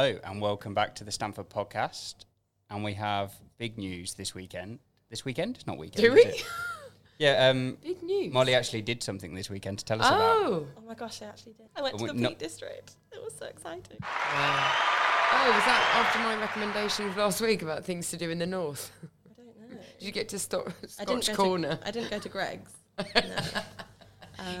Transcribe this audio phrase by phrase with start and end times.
[0.00, 2.24] Hello and welcome back to the Stamford podcast.
[2.70, 4.78] And we have big news this weekend.
[5.10, 5.56] This weekend?
[5.56, 6.02] It's not weekend.
[6.02, 6.42] Do is we?
[7.18, 7.50] Yeah.
[7.50, 8.32] Um, Big news.
[8.32, 10.20] Molly actually did something this weekend to tell us about.
[10.22, 10.66] Oh.
[10.78, 11.66] Oh my gosh, I actually did.
[11.76, 12.96] I went to Well, the no- Peak District.
[13.12, 13.98] It was so exciting.
[14.00, 14.72] Wow.
[15.32, 18.90] Oh, was that after my recommendations last week about things to do in the north?
[19.04, 19.76] I don't know.
[19.98, 21.76] Did you get to stop I didn't Scotch go Corner?
[21.76, 22.72] To, I didn't go to Greggs.
[23.14, 23.60] No.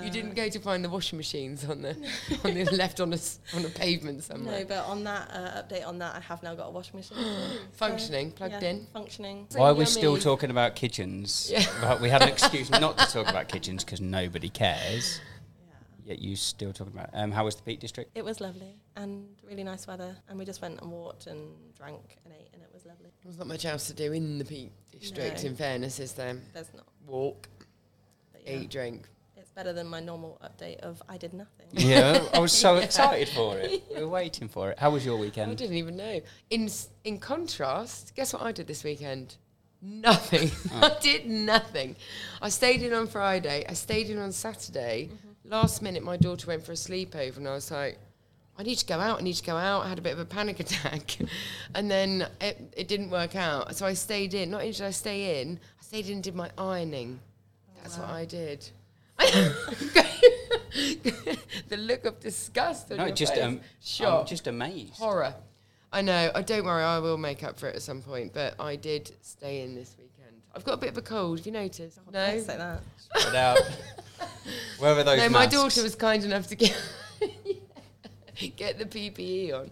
[0.02, 1.90] You didn't go to find the washing machines on the
[2.44, 4.60] on the left on a s- on a pavement somewhere.
[4.60, 7.18] No, but on that uh, update on that, I have now got a washing machine.
[7.72, 8.86] Functioning, plugged in.
[8.92, 9.46] Functioning.
[9.54, 9.86] Why are we yummy.
[9.86, 11.50] still talking about kitchens?
[11.60, 11.64] Yeah.
[11.80, 15.20] But we had an excuse not to talk about kitchens because nobody cares.
[15.66, 16.10] Yeah.
[16.12, 17.10] Yet you still talking about.
[17.12, 18.10] Um, how was the Peak District?
[18.14, 22.18] It was lovely and really nice weather, and we just went and walked and drank
[22.24, 23.10] and ate, and it was lovely.
[23.24, 25.42] There's not much else to do in the Peak District.
[25.42, 25.50] No.
[25.50, 26.36] In fairness, is there?
[26.54, 26.86] There's not.
[27.06, 27.48] Walk,
[28.44, 29.08] yeah, eat, drink.
[29.50, 31.66] It's better than my normal update of I did nothing.
[31.72, 33.82] Yeah, I was so excited for it.
[33.94, 34.78] We were waiting for it.
[34.78, 35.50] How was your weekend?
[35.50, 36.20] I didn't even know.
[36.50, 36.68] In
[37.04, 39.36] in contrast, guess what I did this weekend?
[39.82, 40.50] Nothing.
[40.82, 41.96] I did nothing.
[42.40, 43.64] I stayed in on Friday.
[43.68, 45.08] I stayed in on Saturday.
[45.12, 45.50] Mm-hmm.
[45.50, 47.98] Last minute, my daughter went for a sleepover, and I was like,
[48.58, 49.20] I need to go out.
[49.20, 49.84] I need to go out.
[49.84, 51.16] I had a bit of a panic attack,
[51.74, 53.74] and then it, it didn't work out.
[53.74, 54.50] So I stayed in.
[54.50, 57.18] Not only did I stay in, I stayed in and did my ironing.
[57.82, 58.70] That's what I did.
[61.68, 63.42] the look of disgust on No, your just face.
[63.42, 64.94] um, I'm shock just amazed.
[64.94, 65.34] horror.
[65.92, 66.30] I know.
[66.34, 66.82] I don't worry.
[66.82, 68.32] I will make up for it at some point.
[68.32, 70.40] But I did stay in this weekend.
[70.54, 71.38] I've got a bit of a cold.
[71.38, 71.98] Have you noticed?
[72.12, 72.38] No.
[72.38, 72.80] Say that.
[72.96, 73.58] Spread out.
[74.78, 75.28] Where were those No.
[75.28, 76.76] My daughter was kind enough to get
[78.56, 79.70] get the PPE on.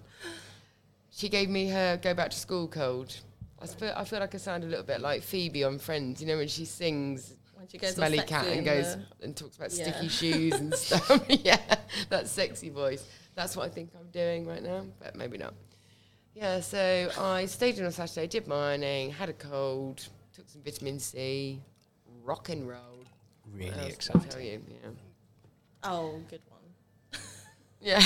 [1.11, 3.17] She gave me her go back to school cold.
[3.61, 6.21] I feel, I feel like I sound a little bit like Phoebe on Friends.
[6.21, 7.38] You know when she sings When
[7.71, 9.91] she goes all "Smelly sexy Cat" and in goes the- and talks about Yeah.
[9.93, 11.25] sticky shoes and stuff.
[11.29, 11.77] yeah,
[12.09, 13.05] that sexy voice.
[13.35, 15.55] That's what I think I'm doing right now, but maybe not.
[16.35, 20.63] Yeah, so I stayed in on Saturday, did my ironing, had a cold, took some
[20.63, 21.61] vitamin C,
[22.25, 22.79] rock and roll.
[23.53, 24.29] Really What else can I exciting.
[24.31, 24.91] Tell you, yeah.
[25.85, 27.21] Oh, good one.
[27.81, 28.03] Yeah.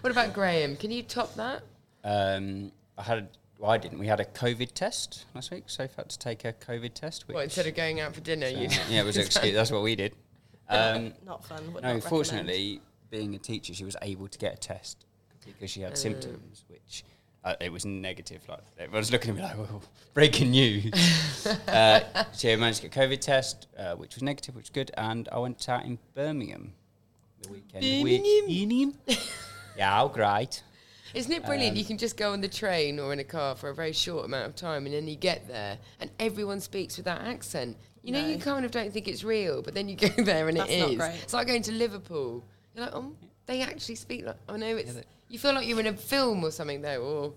[0.00, 0.76] what about Graham?
[0.76, 1.62] Can you top that?
[2.02, 3.28] Um, I had.
[3.58, 3.98] Well, I didn't.
[3.98, 5.64] We had a COVID test last week.
[5.66, 7.26] Sophie had to take a COVID test.
[7.28, 9.54] Which, What, instead of going out for dinner, so- you yeah, it was an excuse.
[9.54, 10.14] That's what we did.
[10.66, 11.74] Um, Not fun.
[11.74, 15.04] Would no, fortunately, being a teacher, she was able to get a test
[15.44, 15.96] because she had Uh.
[15.96, 17.04] symptoms, which
[17.44, 18.40] uh, it was negative.
[18.48, 19.82] Like everyone's looking at me like, "Whoa,
[20.14, 22.00] breaking news." uh,
[22.34, 25.28] she managed to get a COVID test, uh, which was negative, which was good, and
[25.30, 26.72] I went out in Birmingham
[27.42, 28.02] the weekend.
[28.02, 28.94] Which, Birmingham?
[29.76, 30.62] yeah, great.
[31.14, 31.72] Isn't it brilliant?
[31.72, 33.92] Um, you can just go on the train or in a car for a very
[33.92, 37.76] short amount of time, and then you get there, and everyone speaks with that accent.
[38.02, 40.58] You know, you kind of don't think it's real, but then you go there and
[40.58, 41.00] That's it is.
[41.22, 42.44] It's like going to Liverpool.
[42.74, 43.12] You're like, oh,
[43.46, 44.36] they actually speak like.
[44.48, 44.96] I know it's.
[45.28, 47.32] you feel like you're in a film or something though, or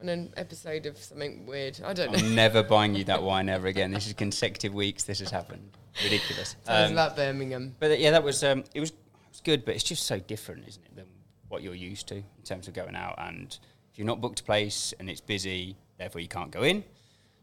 [0.00, 1.80] on an episode of something weird.
[1.84, 2.18] I don't know.
[2.18, 3.90] I'm never buying you that wine ever again.
[3.90, 5.04] This is consecutive weeks.
[5.04, 5.70] This has happened.
[6.04, 6.56] Ridiculous.
[6.64, 7.74] Tell us Um, about Birmingham.
[7.80, 8.96] But yeah, that was um, it was it
[9.30, 11.06] was good, but it's just so different, isn't it, than
[11.52, 13.14] what you're used to in terms of going out.
[13.18, 13.56] And
[13.92, 16.82] if you're not booked a place and it's busy, therefore you can't go in.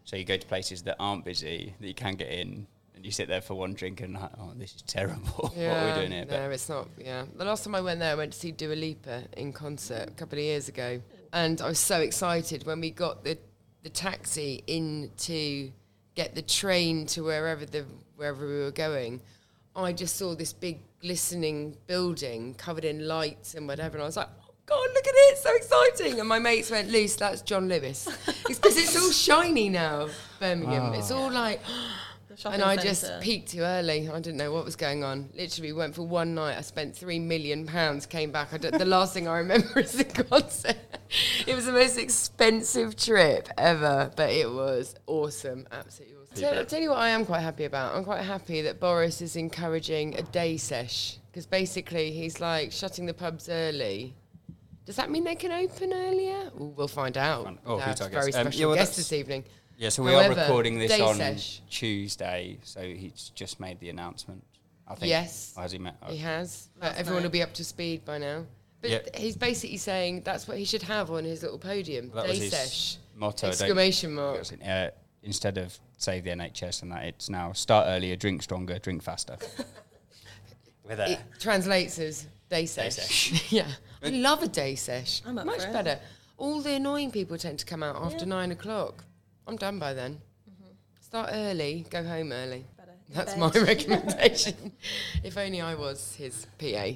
[0.04, 2.66] So you go to places that aren't busy that you can get in,
[2.96, 5.22] and you sit there for one drink and like, oh, this is terrible.
[5.56, 6.26] what are we doing here?
[6.28, 6.88] But No, it's not.
[6.98, 10.10] Yeah, the last time I went there, I went to see Dua Lipa in concert
[10.10, 11.00] a couple of years ago,
[11.32, 13.38] and I was so excited when we got the
[13.84, 15.72] the taxi in to
[16.16, 19.22] get the train to wherever the wherever we were going.
[19.86, 24.18] I just saw this big glistening building covered in lights and whatever, and I was
[24.18, 24.30] like.
[24.42, 25.32] "Oh God, look at it!
[25.32, 26.20] It's so exciting!
[26.20, 28.08] And my mates went, "Luce, that's John Lewis."
[28.48, 30.92] It's because it's all shiny now, Birmingham.
[30.94, 31.00] Ah.
[31.00, 31.60] It's all like,
[32.46, 33.20] and I just centre.
[33.20, 34.08] peaked too early.
[34.08, 35.30] I didn't know what was going on.
[35.36, 36.58] Literally went for one night.
[36.58, 38.06] I spent three million pounds.
[38.06, 38.54] Came back.
[38.54, 40.78] I d- the last thing I remember is the concert.
[41.48, 45.68] It was the most expensive trip ever, but it was awesome.
[45.72, 47.96] Absolutely I'll tell you what I am quite happy about.
[47.96, 53.06] I'm quite happy that Boris is encouraging a day sesh because basically he's like shutting
[53.06, 54.16] the pubs early.
[54.86, 56.50] Does that mean they can open earlier?
[56.60, 57.58] Ooh, we'll find out.
[57.66, 58.34] Oh, We who's our very?
[58.34, 59.44] Um, special yeah, well, guest this evening.
[59.78, 61.62] yeah, so we However, are recording this on sesh.
[61.70, 64.44] Tuesday, so he's just made the announcement.
[64.88, 65.10] I think.
[65.10, 65.54] Yes.
[65.56, 65.96] Has he met?
[66.08, 66.70] He has.
[66.82, 68.46] Everyone will be up to speed by now.
[68.82, 69.00] But Yeah.
[69.16, 72.10] he's basically saying that's what he should have on his little podium.
[72.16, 72.98] That Day sesh.
[73.16, 73.48] motto.
[73.50, 74.42] Exclamation mark.
[74.66, 74.90] Uh,
[75.24, 79.38] instead of save the NHS and that, it's now start earlier, drink stronger, drink faster.
[80.88, 82.96] With a It translates as day sesh.
[82.96, 83.52] sesh.
[83.52, 83.68] yeah.
[84.04, 85.22] I love a day sesh.
[85.26, 85.74] I'm up Much for it.
[85.74, 86.00] better.
[86.38, 88.26] All the annoying people tend to come out after Yeah.
[88.30, 89.04] nine o'clock.
[89.46, 90.22] I'm done by then.
[90.50, 90.72] Mm-hmm.
[91.02, 92.66] Start early, go home early.
[92.78, 92.92] Better.
[93.10, 93.40] That's Bed.
[93.40, 94.72] my recommendation.
[95.24, 96.92] if only I was his PA.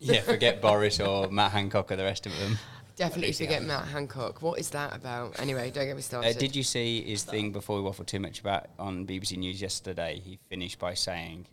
[0.00, 2.58] yeah, forget Boris or Matt Hancock or the rest of them.
[2.96, 3.80] Definitely Lucy forget Hancock.
[3.84, 4.42] Matt Hancock.
[4.42, 5.38] What is that about?
[5.40, 6.38] Anyway, don't get me Uh, started.
[6.38, 10.20] did you see his thing before we waffle too much about on BBC News yesterday?
[10.24, 11.46] He finished by saying,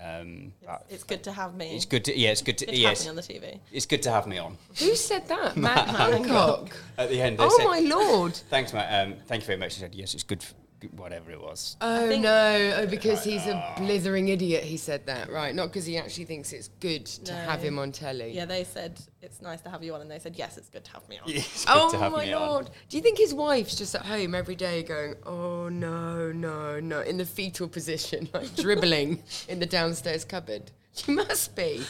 [0.00, 1.76] um, about- It's good to have me.
[1.76, 3.60] "It's good to yeah, it's good to Good to yes, have me on the TV.
[3.72, 5.56] it's good to have me on." Who said that?
[5.56, 6.74] Matt Hancock.
[6.96, 8.34] At the end, they Oh said, my lord.
[8.50, 9.06] "Thanks, Matt.
[9.06, 11.76] Um, thank you very much." He said, "Yes, it's good." f- good whatever it was.
[11.80, 12.74] Oh no!
[12.78, 14.64] Oh, because he's a blithering idiot.
[14.64, 15.54] He said that, right?
[15.54, 17.38] Not because he actually thinks it's good to No.
[17.40, 18.32] have him on telly.
[18.32, 20.84] Yeah, they said it's nice to have you on, and they said yes, it's good
[20.84, 21.30] to have me on.
[21.30, 22.64] It's Oh my me on.
[22.88, 27.00] Do you think his wife's just at home every day going, "Oh no, no, no,"
[27.00, 30.70] in the fetal position, like dribbling in the downstairs cupboard?
[30.94, 31.82] She must be.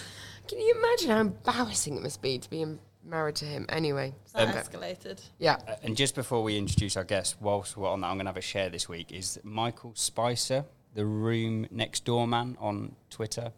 [0.48, 3.66] Can you imagine how embarrassing it must be to be m- married to him?
[3.68, 4.58] Anyway, That okay.
[4.58, 5.22] escalated.
[5.38, 5.56] yeah.
[5.68, 8.30] Uh, and just before we introduce our guest, whilst we're on that, I'm going to
[8.30, 9.12] have a share this week.
[9.12, 10.64] Is Michael Spicer,
[10.94, 13.52] the room next door man on Twitter?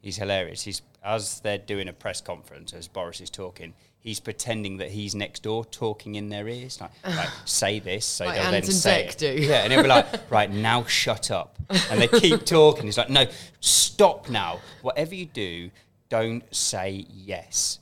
[0.00, 0.62] He's hilarious.
[0.62, 3.74] He's as they're doing a press conference as Boris is talking.
[4.00, 8.24] He's pretending that he's next door, talking in their ears, like, like say this, so
[8.24, 9.18] Like they'll Ant then say it.
[9.18, 9.26] do.
[9.32, 11.58] Yeah, and he'll be like, right now, shut up,
[11.90, 12.84] and they keep talking.
[12.84, 13.26] He's like, no,
[13.60, 14.60] stop now.
[14.82, 15.70] Whatever you do,
[16.08, 17.80] don't say yes.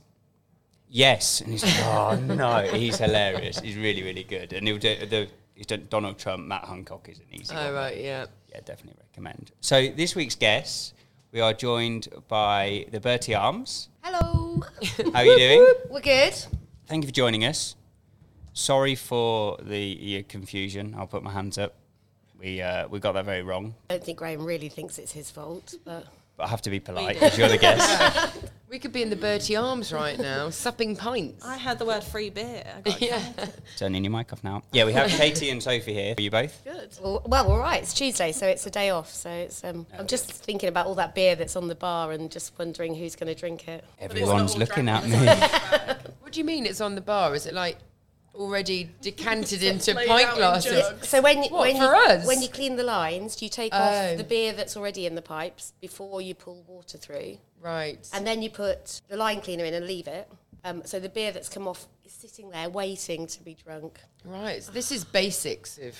[0.89, 3.59] Yes, and he's like, oh no, he's hilarious.
[3.59, 5.27] He's really, really good, and he'll do the.
[5.55, 7.53] He's done Donald Trump, Matt Hancock is an easy.
[7.55, 7.73] Oh one.
[7.73, 8.25] right, yeah.
[8.49, 9.51] Yeah, definitely recommend.
[9.61, 10.93] So this week's guests,
[11.31, 13.89] we are joined by the Bertie Arms.
[14.01, 14.61] Hello.
[15.13, 15.73] How are you doing?
[15.89, 16.33] We're good.
[16.87, 17.75] Thank you for joining us.
[18.53, 20.95] Sorry for the uh, confusion.
[20.97, 21.75] I'll put my hands up.
[22.39, 25.31] We uh, we got that very wrong, I don't think Graham really thinks it's his
[25.31, 26.05] fault, but
[26.37, 28.37] but I have to be polite because you're the guest.
[28.75, 31.45] We could be in the Bertie Arms right now, supping pints.
[31.45, 32.61] I heard the word free beer.
[32.75, 33.21] I got yeah.
[33.77, 34.63] Turning your mic off now.
[34.73, 36.13] Yeah, we have Katie and Sophie here.
[36.17, 36.61] Are you both?
[36.65, 36.89] good.
[37.01, 37.81] well, well, all right.
[37.81, 39.13] It's Tuesday, so it's a day off.
[39.13, 39.63] So it's.
[39.63, 42.95] Um, I'm just thinking about all that beer that's on the bar and just wondering
[42.95, 43.85] who's going to drink it.
[43.97, 45.25] Everyone's looking at me.
[46.19, 47.33] What do you mean it's on the bar?
[47.33, 47.77] Is it like
[48.35, 50.85] already decanted into pint out in glasses?
[51.09, 52.27] So when you, What, when for you, us?
[52.27, 53.77] when you clean the lines, do you take Oh.
[53.77, 58.07] off the beer that's already in the pipes before you pull water through, Right.
[58.13, 60.29] and then you put the line cleaner in and leave it.
[60.63, 63.99] Um, so the beer that's come off is sitting there waiting to be drunk.
[64.23, 64.63] Right.
[64.63, 65.95] So this is basics of,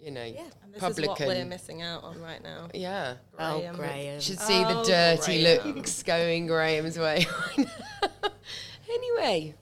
[0.00, 0.42] you know, Yeah.
[0.64, 2.68] And this is what we're missing out on right now.
[2.74, 3.14] Yeah.
[3.38, 3.76] Oh, Graham.
[3.76, 4.20] Graham.
[4.20, 5.76] Should see the Oh, dirty Graham.
[5.76, 7.26] looks going Graham's way.
[8.90, 9.54] anyway.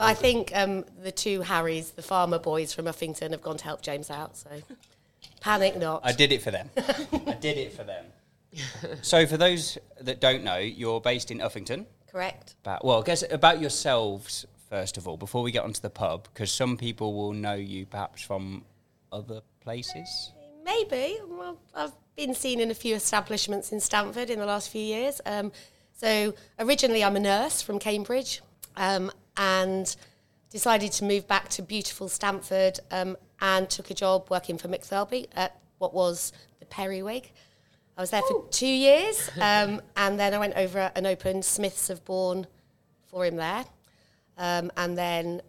[0.00, 3.82] I think um, the two Harrys, the farmer boys from Uffington, have gone to help
[3.82, 4.36] James out.
[4.36, 4.50] So
[5.40, 6.02] panic not.
[6.04, 6.70] I did it for them.
[6.76, 8.06] I did it for them.
[9.02, 11.86] So, for those that don't know, you're based in Uffington.
[12.06, 12.54] Correct.
[12.62, 16.26] About, well, I guess about yourselves first of all, before we get onto the pub,
[16.32, 18.64] because some people will know you perhaps from
[19.12, 20.32] other places.
[20.64, 21.18] Maybe.
[21.28, 25.20] Well, I've been seen in a few establishments in Stamford in the last few years.
[25.26, 25.52] Um,
[25.96, 28.42] so originally, I'm a nurse from Cambridge,
[28.76, 29.94] um, and
[30.50, 34.84] decided to move back to beautiful Stamford, um, and took a job working for Mick
[34.84, 37.30] Thirlby at what was the Periwig.
[37.96, 41.90] I was there for two years, um, and then I went over and opened Smiths
[41.90, 42.46] of Bourne
[43.06, 43.64] for him there,
[44.38, 45.42] um, and then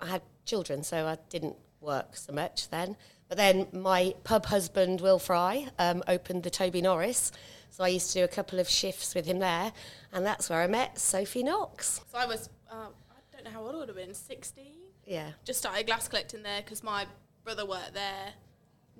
[0.00, 2.96] I had children, so I didn't work so much then.
[3.28, 7.32] But then my pub husband, Will Fry, um, opened the Tobie Norris.
[7.70, 9.72] So I used to do a couple of shifts with him there.
[10.12, 12.02] And that's where I met Sophie Knox.
[12.12, 14.64] So I was, uh, I don't know how old I would have been, 16.
[15.06, 15.30] Yeah.
[15.44, 17.06] Just started glass collecting there because my
[17.44, 18.32] brother worked there,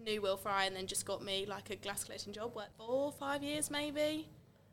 [0.05, 2.55] knew Will Fry, and then just got me like a glass collecting job.
[2.55, 4.29] Worked four, five years maybe,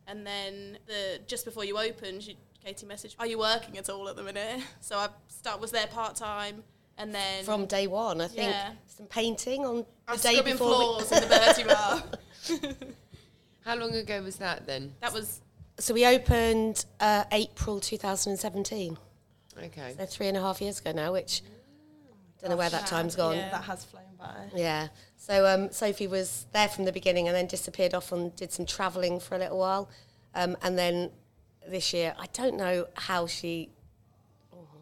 [0.07, 2.33] and then the just before you opened, you,
[2.65, 5.87] Katie messaged, "Are you working at all at the minute?" So I start was there
[5.87, 6.63] part time,
[6.97, 8.71] and then From day one, I think Yeah.
[8.87, 10.67] some painting on I the day scrubbing before.
[10.69, 12.03] we- floors in the Bertie bar.
[13.65, 14.93] How long ago was that then?
[15.01, 15.41] That was
[15.79, 18.97] so we opened uh, April 2017.
[19.57, 19.95] Okay.
[19.97, 21.41] So three and a half years ago now, which
[22.41, 23.35] don't know where that time's gone.
[23.35, 24.49] Yeah, that has flown by.
[24.55, 24.87] Yeah.
[25.17, 28.65] So um, Sophie was there from the beginning and then disappeared off and did some
[28.65, 29.89] travelling for a little while.
[30.33, 31.11] Um, and then
[31.67, 33.69] this year, I don't know how she,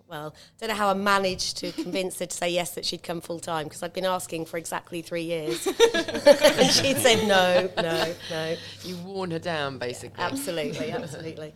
[0.08, 3.04] well, I don't know how I managed to convince her to say yes that she'd
[3.04, 5.68] come full time because I'd been asking for exactly three years.
[5.94, 8.56] and she'd said no, no, no.
[8.84, 10.24] You worn her down, basically.
[10.24, 11.54] Absolutely, absolutely.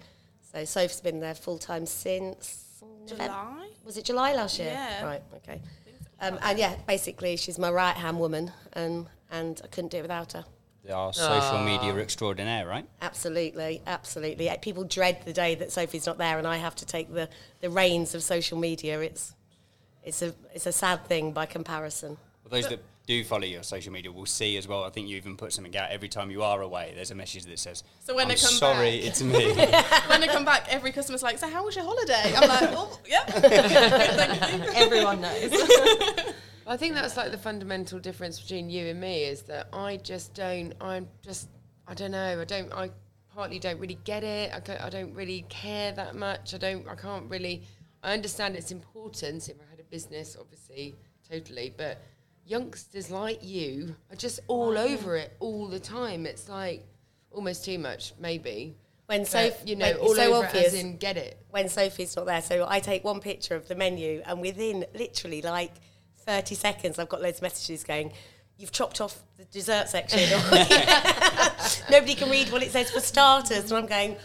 [0.53, 2.65] So Sophie's been there full time since
[3.09, 3.67] November- July.
[3.85, 4.71] was it July last year?
[4.71, 5.05] Yeah.
[5.05, 5.21] Right.
[5.35, 5.61] Okay.
[6.19, 10.01] Um, and yeah, basically, she's my right hand woman, and and I couldn't do it
[10.03, 10.45] without her.
[10.89, 12.85] Our social media extraordinaire, right?
[13.01, 14.49] Absolutely, absolutely.
[14.49, 17.29] Uh, People dread the day that Sophie's not there, and I have to take the,
[17.59, 18.99] the reins of social media.
[19.01, 19.33] It's
[20.03, 22.17] it's a it's a sad thing by comparison.
[22.43, 24.83] For those that do follow your social media will see as well.
[24.83, 26.93] I think you even put something out every time you are away.
[26.95, 29.53] There's a message that says, So when I'm they come sorry, back- it's me.
[30.07, 32.99] when they come back, every customer's like, "So how was your holiday?" I'm like, "Oh,
[33.07, 34.71] yeah.
[34.75, 35.51] Everyone knows.
[36.71, 40.33] I think that's like the fundamental difference between you and me is that I just
[40.33, 40.73] don't.
[40.79, 41.49] I'm just.
[41.85, 42.39] I don't know.
[42.39, 42.71] I don't.
[42.71, 42.91] I
[43.35, 44.53] partly don't really get it.
[44.53, 46.53] I, I don't really care that much.
[46.53, 46.87] I don't.
[46.87, 47.63] I can't really.
[48.03, 50.95] I understand its importance if I had a business, obviously,
[51.29, 51.73] totally.
[51.75, 52.01] But
[52.45, 56.25] youngsters like you are just all over it all the time.
[56.25, 56.85] It's like
[57.31, 58.77] almost too much, maybe.
[59.07, 60.67] When But, Soph- you know, all so over obvious.
[60.67, 61.37] it as in get it.
[61.49, 62.41] when Sophie's not there.
[62.41, 65.73] So I take one picture of the menu, and within literally like
[66.21, 68.11] 30 seconds, I've got loads of messages going,
[68.57, 70.19] You've chopped off the dessert section.
[71.89, 73.71] Nobody can read what it says for starters.
[73.71, 74.17] And I'm going,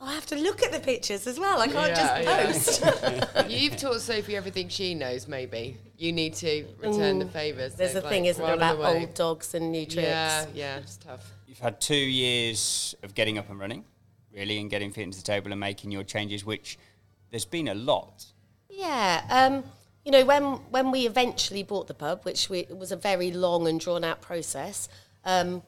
[0.00, 1.60] oh, I have to look at the pictures as well.
[1.60, 3.24] I can't Yeah, just yeah.
[3.24, 3.50] post.
[3.50, 5.78] You've taught Sophie everything she knows, maybe.
[5.96, 7.74] You need to return the favours.
[7.76, 9.00] There's so, a thing, isn't there, about away.
[9.00, 10.06] old dogs and new tricks.
[10.06, 11.32] Yeah, yeah, it's tough.
[11.46, 13.84] You've had two years of getting up and running,
[14.34, 16.78] really, and getting fit into the table and making your changes, which
[17.30, 18.26] there's been a lot.
[18.70, 19.64] Yeah, um,
[20.04, 23.66] you know, when when we eventually bought the pub, which we, was a very long
[23.68, 24.88] and drawn out process,
[25.24, 25.62] um,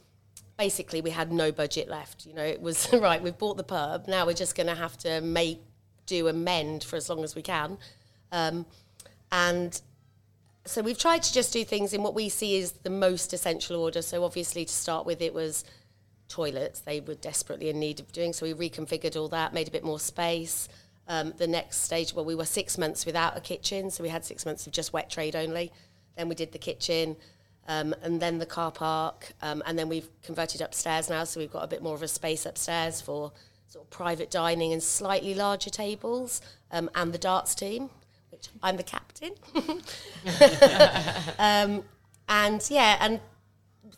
[0.59, 2.27] basically we had no budget left.
[2.27, 3.23] You know, it was right.
[3.23, 4.09] We've bought the pub.
[4.09, 5.61] Now we're just going to have to make
[6.07, 7.79] do and mend for as long as we can,
[8.33, 8.67] um,
[9.31, 9.81] and
[10.67, 13.81] so we've tried to just do things in what we see as the most essential
[13.81, 14.03] order.
[14.03, 15.65] So obviously, to start with, it was
[16.29, 16.81] toilets.
[16.81, 18.33] They were desperately in need of doing.
[18.33, 20.69] So we reconfigured all that, made a bit more space.
[21.11, 24.25] Um, the next stage, well, we were six months without a kitchen, so we had
[24.25, 25.73] six months of just wet trade only.
[26.17, 27.17] Then we did the kitchen,
[27.67, 31.51] um, and then the car park, um, and then we've converted upstairs now, so we've
[31.51, 33.33] got a bit more of a space upstairs for
[33.67, 36.41] sort of private dining and slightly larger tables,
[36.71, 37.91] um, and the darts team,
[38.31, 39.33] which I'm the captain.
[41.41, 41.83] um,
[42.29, 43.19] and yeah, and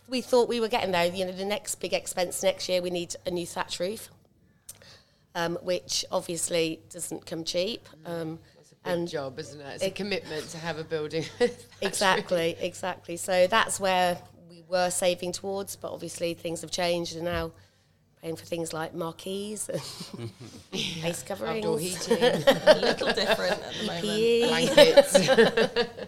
[0.08, 1.04] we thought we were getting there.
[1.04, 4.08] You know, the next big expense next year, we need a new thatch roof,
[5.34, 7.88] um, which obviously doesn't come cheap.
[8.04, 9.74] Um, It's a big and job, isn't it?
[9.74, 11.24] It's a commitment to have a building.
[11.80, 13.16] exactly, exactly.
[13.16, 17.52] So that's where we were saving towards, but obviously things have changed, and now
[18.20, 19.80] paying for things like marquees and
[20.72, 24.48] face coverings, Outdoor heating, a little different at the moment.
[24.48, 25.98] Blankets.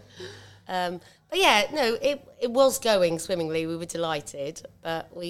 [0.68, 1.00] Um,
[1.30, 3.66] but yeah, no, it it was going swimmingly.
[3.66, 5.26] We were delighted, but we,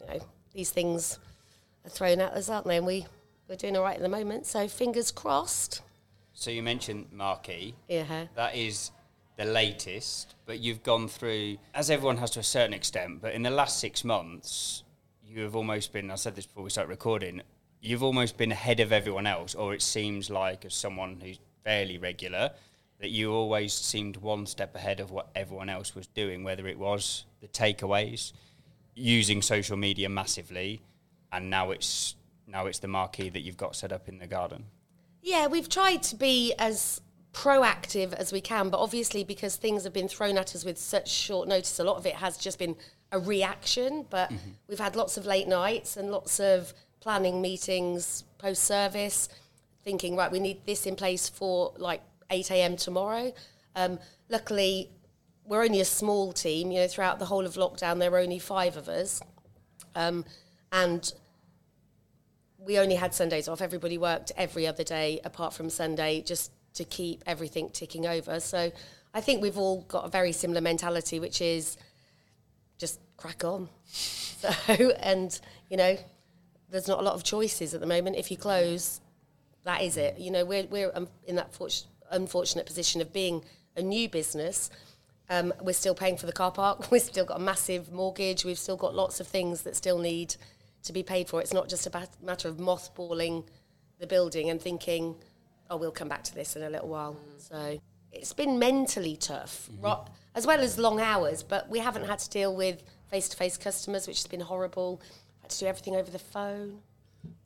[0.00, 0.20] you know,
[0.54, 1.18] these things
[1.84, 2.76] are thrown at us, aren't they?
[2.76, 3.06] And we
[3.48, 4.46] we're doing all right at the moment.
[4.46, 5.82] So fingers crossed.
[6.32, 7.74] So you mentioned Marquee.
[7.88, 8.26] Yeah.
[8.34, 8.90] That is
[9.36, 13.42] the latest, but you've gone through, as everyone has to a certain extent, but in
[13.42, 14.84] the last six months,
[15.24, 17.42] you have almost been, I said this before we started recording,
[17.80, 21.98] you've almost been ahead of everyone else, or it seems like, as someone who's fairly
[21.98, 22.50] regular,
[23.00, 26.78] that you always seemed one step ahead of what everyone else was doing, whether it
[26.78, 28.32] was the takeaways,
[28.94, 30.80] using social media massively,
[31.32, 32.14] and now it's
[32.46, 34.64] now it's the marquee that you've got set up in the garden.
[35.22, 37.00] Yeah, we've tried to be as
[37.32, 41.10] proactive as we can, but obviously because things have been thrown at us with such
[41.10, 42.76] short notice, a lot of it has just been
[43.10, 44.06] a reaction.
[44.08, 44.30] But
[44.68, 49.28] we've had lots of late nights and lots of planning meetings post service,
[49.82, 52.76] thinking right, we need this in place for like eight a.m.
[52.76, 53.32] tomorrow.
[53.76, 53.98] Um,
[54.28, 54.90] luckily,
[55.44, 56.70] we're only a small team.
[56.70, 59.20] You know, throughout the whole of lockdown, there were only five of us,
[59.94, 60.24] um,
[60.72, 61.12] and
[62.64, 63.60] we only had Sundays off.
[63.60, 68.40] Everybody worked every other day apart from Sunday just to keep everything ticking over.
[68.40, 68.72] So
[69.12, 71.76] I think we've all got a very similar mentality, which is
[72.78, 73.68] just crack on.
[74.44, 75.40] So, and,
[75.70, 75.96] you know,
[76.70, 78.16] there's not a lot of choices at the moment.
[78.16, 79.00] If you close,
[79.64, 80.18] that is it.
[80.18, 83.42] You know, we're, we're um, in that fortu- unfortunate position of being
[83.74, 84.68] a new business.
[85.30, 86.90] Um, we're still paying for the car park.
[86.90, 88.44] We've still got a massive mortgage.
[88.44, 90.36] We've still got lots of things that still need
[90.84, 91.40] to be paid for.
[91.40, 93.44] It's not just a bat- matter of mothballing
[93.98, 95.16] the building and thinking,
[95.70, 97.14] oh, we'll come back to this in a little while.
[97.14, 97.40] Mm.
[97.48, 97.80] So
[98.12, 99.84] it's been mentally tough, mm-hmm.
[99.84, 103.36] ro- as well as long hours, but we haven't had to deal with face to
[103.36, 105.00] face customers, which has been horrible.
[105.42, 106.80] Had to do everything over the phone.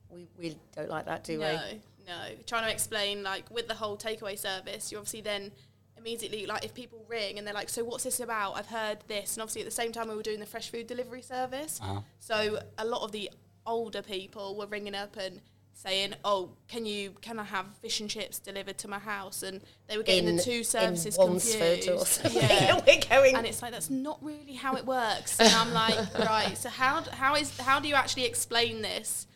[0.09, 1.53] We, we don't like that, do no, we?
[1.53, 1.61] No,
[2.07, 2.35] no.
[2.45, 5.51] Trying to explain like with the whole takeaway service, you obviously then
[5.99, 9.35] immediately like if people ring and they're like, "So what's this about?" I've heard this,
[9.35, 11.79] and obviously at the same time we were doing the fresh food delivery service.
[11.81, 12.01] Uh-huh.
[12.19, 13.29] So a lot of the
[13.65, 15.41] older people were ringing up and
[15.73, 19.61] saying, "Oh, can you can I have fish and chips delivered to my house?" And
[19.87, 21.89] they were getting the two services in confused.
[21.89, 22.41] or something.
[22.41, 22.79] Yeah.
[22.87, 23.35] we're going.
[23.35, 25.39] and it's like that's not really how it works.
[25.39, 26.57] And I'm like, right.
[26.57, 29.27] So how how is how do you actually explain this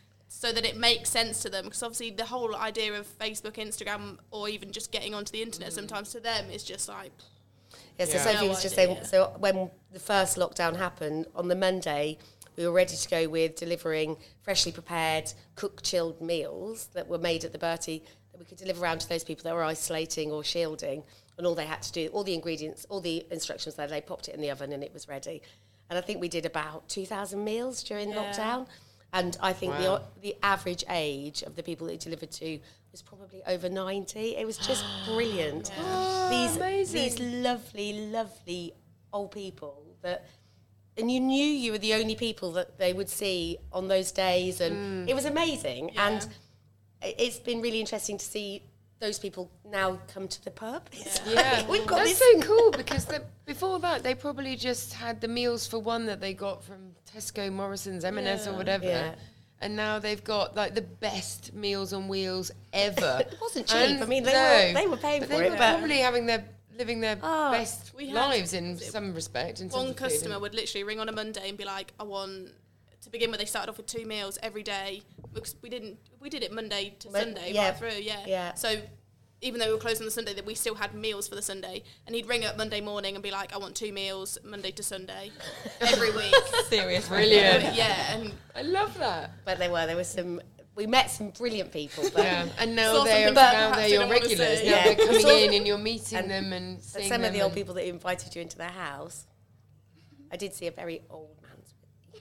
[0.44, 1.64] so that it makes sense to them?
[1.64, 5.70] Because obviously the whole idea of Facebook, Instagram, or even just getting onto the internet
[5.70, 5.74] mm.
[5.74, 7.12] sometimes to them is just like
[7.98, 8.24] Yeah, so Yeah.
[8.24, 12.18] Sophie No was just saying, so when the first lockdown happened, on the Monday,
[12.56, 17.44] we were ready to go with delivering freshly prepared, cook chilled meals that were made
[17.44, 20.44] at the Bertie that we could deliver around to those people that were isolating or
[20.44, 21.04] shielding.
[21.38, 24.28] And all they had to do, all the ingredients, all the instructions there, they popped
[24.28, 25.40] it in the oven and it was ready.
[25.88, 28.16] And I think we did about 2,000 meals during Yeah.
[28.16, 28.66] lockdown.
[29.14, 30.02] And I think Wow.
[30.20, 32.58] the, the average age of the people that it delivered to
[32.90, 34.36] was probably over 90.
[34.36, 35.70] It was just brilliant.
[36.30, 38.74] These, these lovely, lovely
[39.12, 40.26] old people that,
[40.98, 44.60] and you knew you were the only people that they would see on those days.
[44.60, 45.08] And mm.
[45.08, 45.90] it was amazing.
[45.94, 46.08] Yeah.
[46.08, 46.28] And
[47.00, 48.64] it's been really interesting to see
[49.00, 50.88] those people now come to the pub.
[50.92, 54.56] It's Yeah, like, we've got that's this so cool because the, before that they probably
[54.56, 58.86] just had the meals for one that they got from Tesco, Morrisons, M&S or whatever.
[58.86, 59.14] Yeah.
[59.60, 63.18] And now they've got like the best meals on wheels ever.
[63.30, 63.76] It wasn't cheap.
[63.76, 65.78] And I mean, they no, were- they were paying but for they it, were but-
[65.78, 66.44] probably having their
[66.76, 67.52] living their Oh.
[67.52, 69.60] best We lives in some respect.
[69.60, 72.50] In One customer would literally ring on a Monday and be like, "I want."
[73.02, 75.02] To begin with, they started off with two meals every day
[75.34, 75.98] because we didn't.
[76.20, 77.98] We did it Monday to Mon- Sunday yeah, right through.
[78.00, 78.20] Yeah.
[78.26, 78.54] yeah.
[78.54, 78.76] So
[79.40, 81.42] even though we were closed on the Sunday, that we still had meals for the
[81.42, 81.82] Sunday.
[82.06, 84.82] And he'd ring up Monday morning and be like, "I want two meals Monday to
[84.82, 85.30] Sunday
[85.80, 86.34] every week."
[86.68, 87.08] Serious.
[87.08, 87.74] Brilliant.
[87.74, 89.32] yeah, and I love that.
[89.44, 89.86] But they were.
[89.86, 90.40] There were some.
[90.76, 92.04] We met some brilliant people.
[92.12, 94.60] But Yeah, and now they're something now they're your regulars.
[94.64, 94.84] Now Yeah.
[94.84, 97.54] they're coming So- in and you're meeting and- them and seeing some of the old
[97.54, 99.26] people that invited you into their house,
[100.32, 101.33] I did see a very old man's.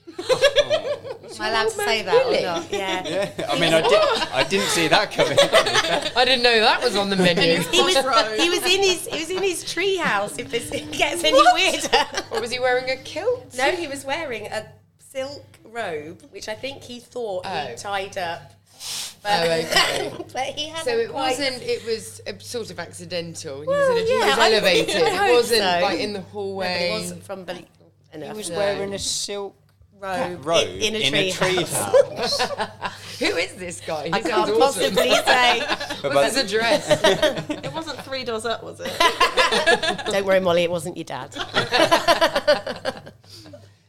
[0.08, 2.40] Am I allowed to say that really?
[2.40, 2.72] or not?
[2.72, 3.08] Yeah.
[3.08, 4.02] Yeah, I mean, I, did,
[4.34, 5.38] I didn't see that coming.
[6.16, 7.60] I didn't know that was on the menu.
[7.62, 7.96] He was,
[8.40, 10.38] he was in his he was in his tree house.
[10.38, 12.06] If this gets any weirder.
[12.32, 13.56] or was he wearing a kilt?
[13.58, 14.68] no, he was wearing a
[15.00, 17.66] silk robe, which I think he thought Oh.
[17.68, 18.52] he tied up.
[19.24, 20.12] But, Oh, okay.
[20.34, 21.64] but he had So it quite- wasn't.
[21.64, 23.62] It was uh, sort of accidental.
[23.62, 24.96] He was, in a, he yeah, was I- elevated.
[24.98, 25.80] I it hope wasn't so.
[25.82, 26.88] like in the No, but hallway.
[26.88, 27.58] he wasn't from Bel-
[28.14, 28.32] enough.
[28.32, 28.58] He was No.
[28.58, 29.56] wearing a silk
[30.04, 32.40] robe, robe in, in a tree, house.
[33.20, 34.08] Who is this guy?
[34.08, 34.60] He I can't awesome.
[34.60, 35.60] possibly say.
[36.02, 37.02] What's his address?
[37.50, 38.92] It wasn't three doors up, was it?
[40.12, 41.36] Don't worry, Molly, it wasn't your dad.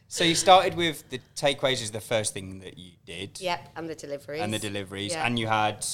[0.07, 3.89] So you started with the takeaways as the first thing that you did, Yep, and
[3.89, 4.41] the deliveries.
[4.41, 5.25] and the deliveries, Yeah.
[5.25, 5.85] and you had.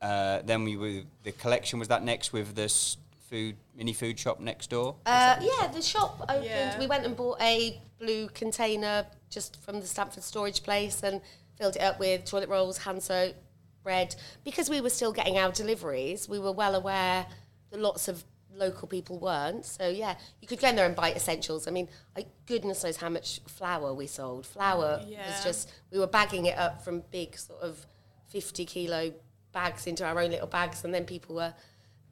[0.00, 4.38] Uh, then we were the collection was that next with this food mini food shop
[4.38, 4.94] next door.
[5.06, 6.44] Uh, yeah, the shop opened.
[6.44, 6.78] Yeah.
[6.78, 11.20] We went and bought a blue container just from the Stamford storage place and
[11.56, 13.34] filled it up with toilet rolls, hand soap,
[13.82, 14.14] bread.
[14.44, 17.26] Because we were still getting our deliveries, we were well aware
[17.70, 19.64] that lots of local people weren't.
[19.64, 21.66] So yeah, you could go in there and buy essentials.
[21.66, 24.46] I mean, I, goodness knows how much flour we sold.
[24.46, 27.86] Flour was just we were bagging it up from big sort of
[28.28, 29.12] fifty kilo
[29.52, 31.54] bags into our own little bags, and then people were,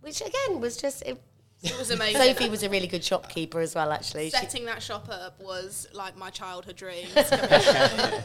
[0.00, 1.02] which again was just.
[1.02, 1.22] It,
[1.62, 2.20] it was amazing.
[2.20, 4.26] Sophie was a really good shopkeeper as well, actually.
[4.30, 7.12] She, Setting that shop up was like my childhood dreams.
[7.14, 8.18] coming true.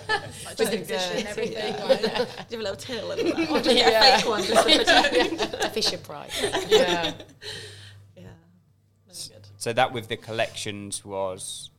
[0.45, 1.73] like just envision everything.
[1.87, 3.51] Like, Do you have a little till in the back?
[3.51, 4.43] Or just get a fake one
[5.37, 6.41] just a Fisher Price.
[6.69, 7.13] yeah.
[8.15, 8.23] Yeah.
[9.07, 9.47] Good.
[9.57, 11.71] So that with the collections was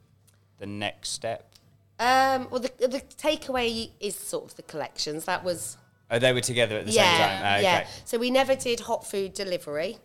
[0.58, 1.52] the next step.
[1.98, 5.24] Um, well, the, the takeaway is sort of the collections.
[5.24, 5.78] That was
[6.10, 7.40] Oh, they were together at the yeah, same time.
[7.42, 7.62] Ah, okay.
[7.62, 7.86] yeah.
[8.04, 9.98] So we never did hot food delivery.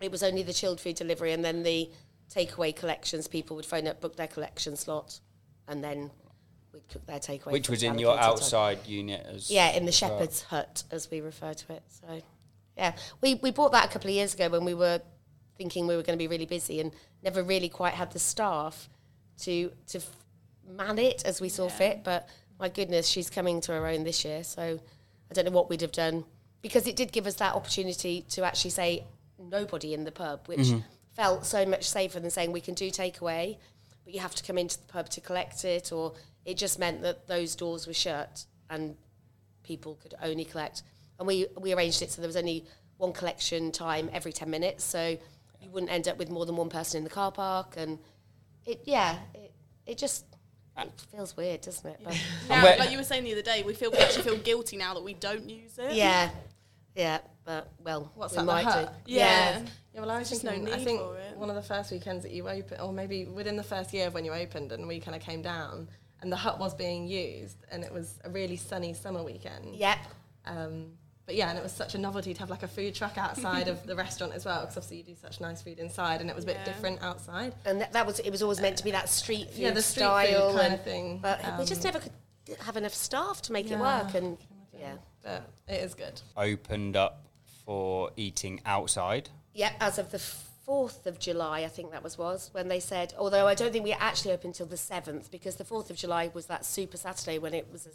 [0.00, 1.90] It was only the chilled food delivery, and then the
[2.34, 3.26] takeaway collections.
[3.28, 5.20] People would phone up, book their collection slot,
[5.66, 6.10] and then
[6.72, 7.52] we'd cook their takeaway.
[7.52, 8.32] Which was in your allocated time.
[8.32, 10.10] outside unit as Yeah, in the as well.
[10.10, 11.82] shepherd's hut, as we refer to it.
[11.88, 12.22] So,
[12.76, 15.00] yeah, we we bought that a couple of years ago when we were
[15.56, 18.88] thinking we were going to be really busy and never really quite had the staff
[19.38, 20.00] to to
[20.66, 22.04] man it as we saw fit.
[22.04, 22.28] But
[22.60, 24.78] my goodness, she's coming to her own this year, so
[25.30, 26.24] I don't know what we'd have done
[26.62, 29.04] because it did give us that opportunity to actually say
[29.38, 30.80] nobody in the pub, which mm-hmm.
[31.14, 33.56] felt so much safer than saying we can do takeaway,
[34.04, 37.02] but you have to come into the pub to collect it, or it just meant
[37.02, 38.96] that those doors were shut and
[39.62, 40.82] people could only collect.
[41.18, 42.64] And we, we arranged it so there was only
[42.96, 44.84] one collection time every 10 minutes.
[44.84, 45.18] So
[45.60, 47.74] you wouldn't end up with more than one person in the car park.
[47.76, 47.98] And
[48.66, 49.52] it, yeah, it,
[49.86, 50.24] it just
[50.76, 51.16] it ah.
[51.16, 52.00] feels weird, doesn't it?
[52.04, 52.16] But
[52.48, 54.94] now, like you were saying the other day, we feel we actually feel guilty now
[54.94, 55.94] that we don't use it.
[55.94, 56.30] yeah,
[56.98, 58.90] yeah, but well, What's we that, might do.
[59.06, 59.60] Yeah.
[59.94, 61.00] Yeah, well, I was Just thinking, no I think
[61.36, 64.14] one of the first weekends that you opened, or maybe within the first year of
[64.14, 65.88] when you opened, and we kind of came down,
[66.20, 69.76] and the hut was being used, and it was a really sunny summer weekend.
[69.76, 69.98] Yep.
[70.46, 70.92] Um,
[71.24, 73.68] but yeah, and it was such a novelty to have like a food truck outside
[73.68, 76.34] of the restaurant as well, because obviously you do such nice food inside, and it
[76.34, 76.64] was a bit Yeah.
[76.64, 77.54] different outside.
[77.64, 79.82] And that, that was it was always meant to be that street food Yeah, the
[79.82, 81.18] street style food kind of thing.
[81.22, 84.14] But we just Um, never could have enough staff to make it work.
[84.14, 84.38] And
[84.78, 86.20] yeah, But it is good.
[86.36, 87.24] opened up
[87.64, 89.28] for eating outside.
[89.52, 89.72] yeah.
[89.80, 90.18] As of the
[90.66, 93.84] 4th of July, I think that was, was when they said, although I don't think
[93.84, 97.38] we actually opened until the 7th because the 4th of July was that super Saturday
[97.38, 97.90] when it was a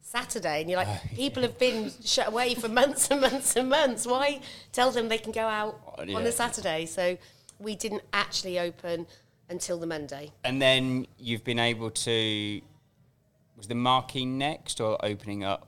[0.00, 0.60] Saturday.
[0.60, 4.06] And you're like, oh, people have been shut away for months and months and months.
[4.06, 4.40] Why
[4.72, 6.86] tell them they can go out Oh, on a Saturday?
[6.86, 7.18] So
[7.58, 9.06] we didn't actually open
[9.50, 10.30] until the Monday.
[10.44, 12.60] And then you've been able to.
[13.56, 15.67] Was the marquee next or opening up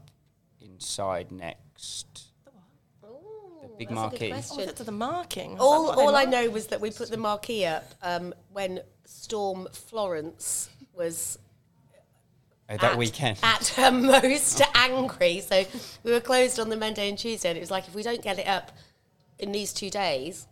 [0.60, 2.06] inside next?
[3.62, 4.26] The big That's a good marquee.
[4.26, 4.56] Oh, question.
[4.58, 5.50] was it to the marking?
[5.52, 6.30] Was that all what all I marked?
[6.30, 11.38] know was that we put the marquee up um, when Storm Florence was
[12.72, 13.36] Oh, that at, weekend.
[13.42, 15.40] at her most angry.
[15.40, 15.64] So
[16.04, 18.22] we were closed on the Monday and Tuesday, and it was like if we don't
[18.22, 18.70] get it up
[19.40, 20.46] in these two days,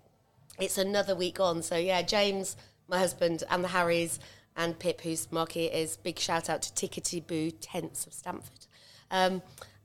[0.59, 1.63] it's another week on.
[1.63, 2.57] So yeah, James,
[2.89, 4.19] my husband, and the Harrys
[4.57, 8.67] and Pip, whose marquee it is, big shout out to Tickety Boo Tents of Stamford.
[9.13, 9.41] Um,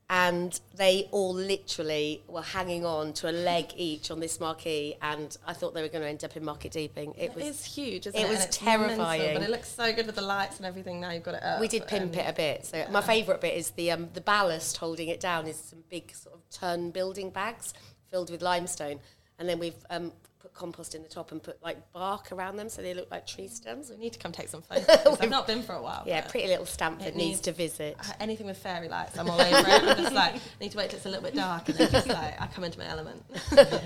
[0.09, 5.35] and they all literally were hanging on to a leg each on this marquee, and
[5.47, 7.13] I thought they were going to end up in market deeping.
[7.17, 8.29] It It was is huge, isn't it it?
[8.29, 9.33] was it's mental, terrifying.
[9.33, 10.99] but it looks so good with the lights and everything.
[10.99, 11.59] Now you've got it up.
[11.59, 12.65] We did pimp and- it a bit.
[12.65, 16.13] So my favourite bit is the um, the ballast holding it down is some big
[16.13, 17.73] sort of turn building bags
[18.11, 18.99] filled with limestone,
[19.39, 20.11] and then we've um,
[20.53, 23.25] put compost in the top and put like bark around them so they look like
[23.27, 23.89] tree stems.
[23.89, 25.17] We need to come take some photos.
[25.21, 26.03] I've not been for a while.
[26.05, 27.97] Yeah, pretty little Stamford It needs needs- to visit.
[27.99, 29.83] uh, Anything with fairy lights, I'm all over it.
[29.83, 32.07] I'm just like, need to wait till it's a little bit dark and then just
[32.07, 33.23] like, I come into my element.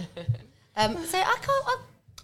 [0.80, 1.48] Um, so I can't.
[1.68, 1.78] I,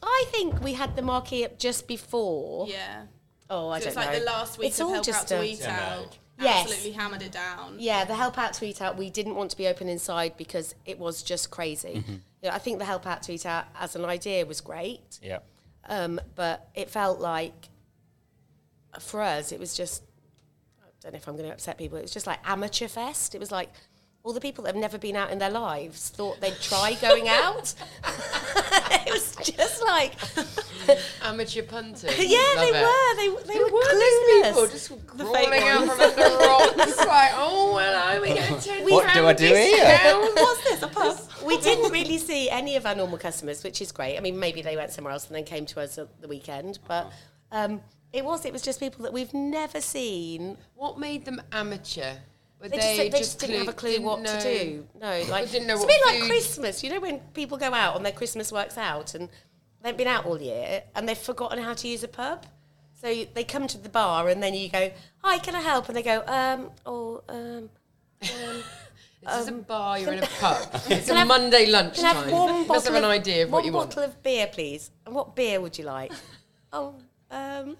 [0.04, 2.68] I think we had the marquee up just before.
[2.68, 3.04] Yeah.
[3.50, 4.20] Oh, I So don't it's like know.
[4.20, 6.18] the last week It's of all Help just Out to a- Eat Out.
[6.39, 6.63] Yes.
[6.63, 7.76] Absolutely hammered it down.
[7.78, 8.98] Yeah, the help out tweet out.
[8.98, 11.96] We didn't want to be open inside because it was just crazy.
[11.98, 12.12] Mm-hmm.
[12.41, 15.19] You know, I think the help out tweet out as an idea was great.
[15.22, 15.39] yeah.
[15.88, 17.69] Um, but it felt like,
[19.00, 20.04] for us, it was just,
[20.82, 23.36] I don't know if I'm going to upset people, it was just like amateur fest.
[23.36, 23.69] It was like
[24.24, 27.28] all the people that have never been out in their lives thought they'd try going
[27.28, 27.74] out.
[28.06, 30.14] it was just like,
[31.22, 32.04] Amateur punters.
[32.20, 32.84] yeah, Love they it.
[32.84, 33.16] were.
[33.18, 34.72] They, they Who were were these people clueless.
[34.72, 36.98] just fake crawling out from under rocks?
[37.00, 39.78] like, oh, hello, we get ten What do I do here?
[39.78, 40.36] discount.
[40.36, 40.82] What's this?
[40.84, 41.18] A pub?
[41.46, 44.18] we didn't really see any of our normal customers, which is great.
[44.18, 46.80] I mean, maybe they went somewhere else and then came to us at the weekend,
[46.88, 47.12] but
[47.52, 47.82] um,
[48.14, 50.58] it was it was just people that we've never seen.
[50.76, 52.14] What made them amateur?
[52.63, 54.88] Were They, just, they just didn't have a clue what know- to do.
[54.99, 56.82] No, like didn't know it's a bit like Christmas.
[56.82, 59.28] You know when people go out and their Christmas works out and
[59.82, 62.45] they've been out all year and they've forgotten how to use a pub.
[62.93, 64.91] So they come to the bar and then you go,
[65.26, 67.69] "Hi, can I help?" And they go, "Um, oh, um."
[69.26, 70.67] This is a bar, you're in a pub.
[70.89, 72.15] It's a have- Monday Can I lunchtime.
[72.15, 73.91] have one bottle have an idea of what you want.
[73.91, 74.91] bottle of beer, please.
[75.06, 76.12] And what beer would you like?
[76.73, 76.95] oh,
[77.34, 77.76] um,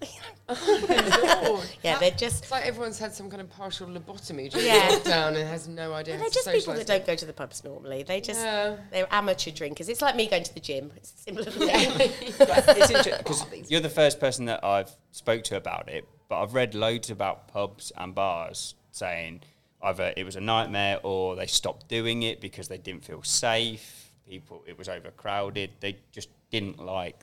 [1.82, 4.90] yeah, they're just It's like everyone's had some kind of partial lobotomy, just Yeah.
[4.90, 6.18] walked down and has no idea.
[6.18, 6.78] they're just people socialise.
[6.78, 8.02] that don't go to the pubs normally.
[8.02, 8.76] They just Yeah.
[8.90, 9.88] they're amateur drinkers.
[9.88, 10.92] It's like me going to the gym.
[10.96, 11.68] It's a similar thing.
[11.70, 16.54] it's interesting because you're the first person that I've spoke to about it, but I've
[16.54, 19.42] read loads about pubs and bars saying
[19.82, 24.10] either it was a nightmare or they stopped doing it because they didn't feel safe.
[24.28, 25.70] People, it was overcrowded.
[25.80, 27.20] They just didn't like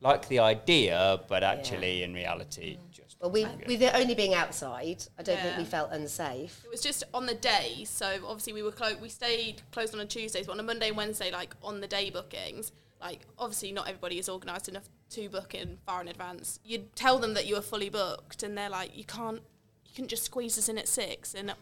[0.00, 2.90] like the idea, but actually in reality, mm.
[2.90, 6.62] just Well, we wasn't with it only being outside, I don't think we felt unsafe.
[6.64, 9.00] It was just on the day, so obviously we were closed.
[9.00, 11.86] We stayed closed on a Tuesday, so on a Monday and Wednesday, like on the
[11.86, 16.60] day bookings, like obviously not everybody is organised enough to book in far in advance.
[16.64, 19.42] You'd tell them that you were fully booked, and they're like, you can't,
[19.84, 21.52] you can just squeeze us in at six, and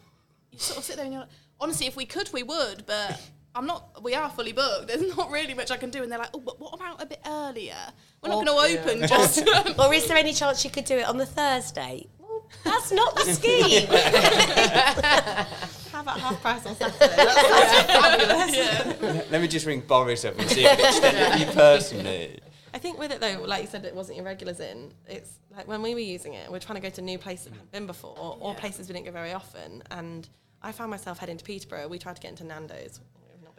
[0.51, 3.19] you sort of sit there and you're like, honestly, if we could, we would, but.
[3.59, 4.01] I'm not.
[4.01, 4.87] We are fully booked.
[4.87, 7.05] There's not really much I can do, and they're like, "Oh, but what about a
[7.05, 7.75] bit earlier?
[8.21, 8.79] We're not going to yeah.
[8.79, 9.45] open just."
[9.77, 12.07] or is there any chance you could do it on the Thursday?
[12.19, 13.87] Well, that's not the scheme.
[15.91, 17.15] How about half price on Saturday?
[17.17, 19.29] That fabulous.
[19.29, 22.39] Let me just ring Boris up and see if it's extended you personally.
[22.73, 24.93] I think with it though, like you said, it wasn't your regulars in.
[25.05, 27.57] It's like when we were using it, we're trying to go to new places we
[27.57, 29.83] hadn't been before, or, or places we didn't go very often.
[29.91, 30.29] And
[30.61, 31.89] I found myself heading to Peterborough.
[31.89, 33.01] We tried to get into Nando's.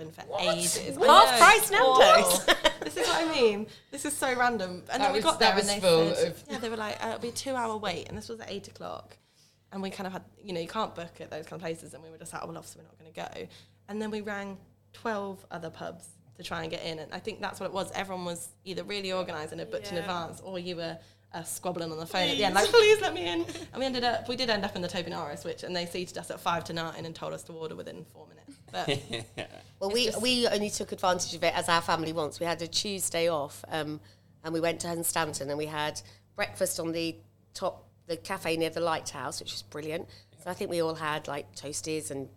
[0.06, 0.98] We've not been for ages.
[0.98, 1.38] I Half know.
[1.38, 2.44] price Nando's.
[2.48, 3.66] Oh, this is what I mean.
[3.90, 4.70] This is so random.
[4.70, 7.04] And That then we was- got there and they said, of- yeah, they were like,
[7.04, 9.16] uh, it'll be a two-hour wait, and this was at eight o'clock.
[9.72, 11.94] And we kind of had, you know, you can't book at those kind of places,
[11.94, 13.48] and we were just like, oh, well, obviously we're not going to go.
[13.88, 14.58] And then we rang
[14.92, 17.92] twelve other pubs to try and get in, and I think that's what it was.
[17.94, 20.98] Everyone was either really organised and had booked in advance, or you were
[21.32, 23.42] uh, squabbling on the phone at the end, like, please let me in.
[23.72, 25.86] And we ended up, we did end up in the Tobie Norris, which, and they
[25.86, 28.39] seated us at five to nine and told us to order within four minutes.
[28.72, 28.88] But
[29.80, 32.38] Well, we, we only took advantage of it as our family once.
[32.38, 33.98] We had a Tuesday off um,
[34.44, 36.00] and we went to Hunstanton and we had
[36.36, 37.16] breakfast on the
[37.54, 40.06] top, the cafe near the lighthouse, which was brilliant.
[40.44, 42.28] So I think we all had like toasties and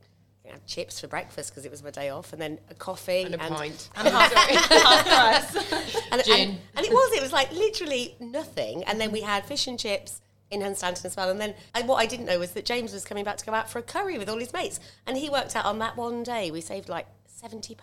[0.46, 3.24] I had chips for breakfast because it was my day off, and then a coffee
[3.24, 3.90] And a pint.
[3.96, 6.02] And half, half price.
[6.12, 6.50] and, Gin.
[6.50, 8.84] and, and it was, it was like literally nothing.
[8.84, 10.22] And then we had fish and chips
[10.54, 11.30] in Hunstanton as well.
[11.30, 13.54] And then and what I didn't know was that James was coming back to go
[13.54, 14.80] out for a curry with all his mates.
[15.08, 17.08] And he worked out on that one day, we saved like
[17.44, 17.78] £70.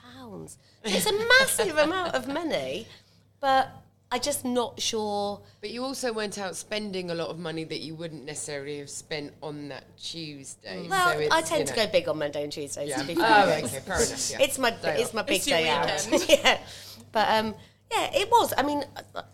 [0.49, 2.87] So it's a massive amount of money,
[3.41, 3.71] but
[4.13, 5.41] I'm just not sure.
[5.61, 8.91] But you also went out spending a lot of money that you wouldn't necessarily have
[8.91, 10.87] spent on that Tuesday.
[10.89, 13.03] Well, so I tend you to know- go big on Monday and Tuesdays, Yeah.
[13.03, 14.31] to be Oh, okay, fair enough.
[14.31, 14.39] Yeah.
[14.41, 15.15] It's my Day it's off.
[15.15, 16.29] my big It's day out.
[16.29, 16.59] yeah,
[17.13, 17.55] but um,
[17.93, 18.53] yeah, it was.
[18.57, 18.85] I mean,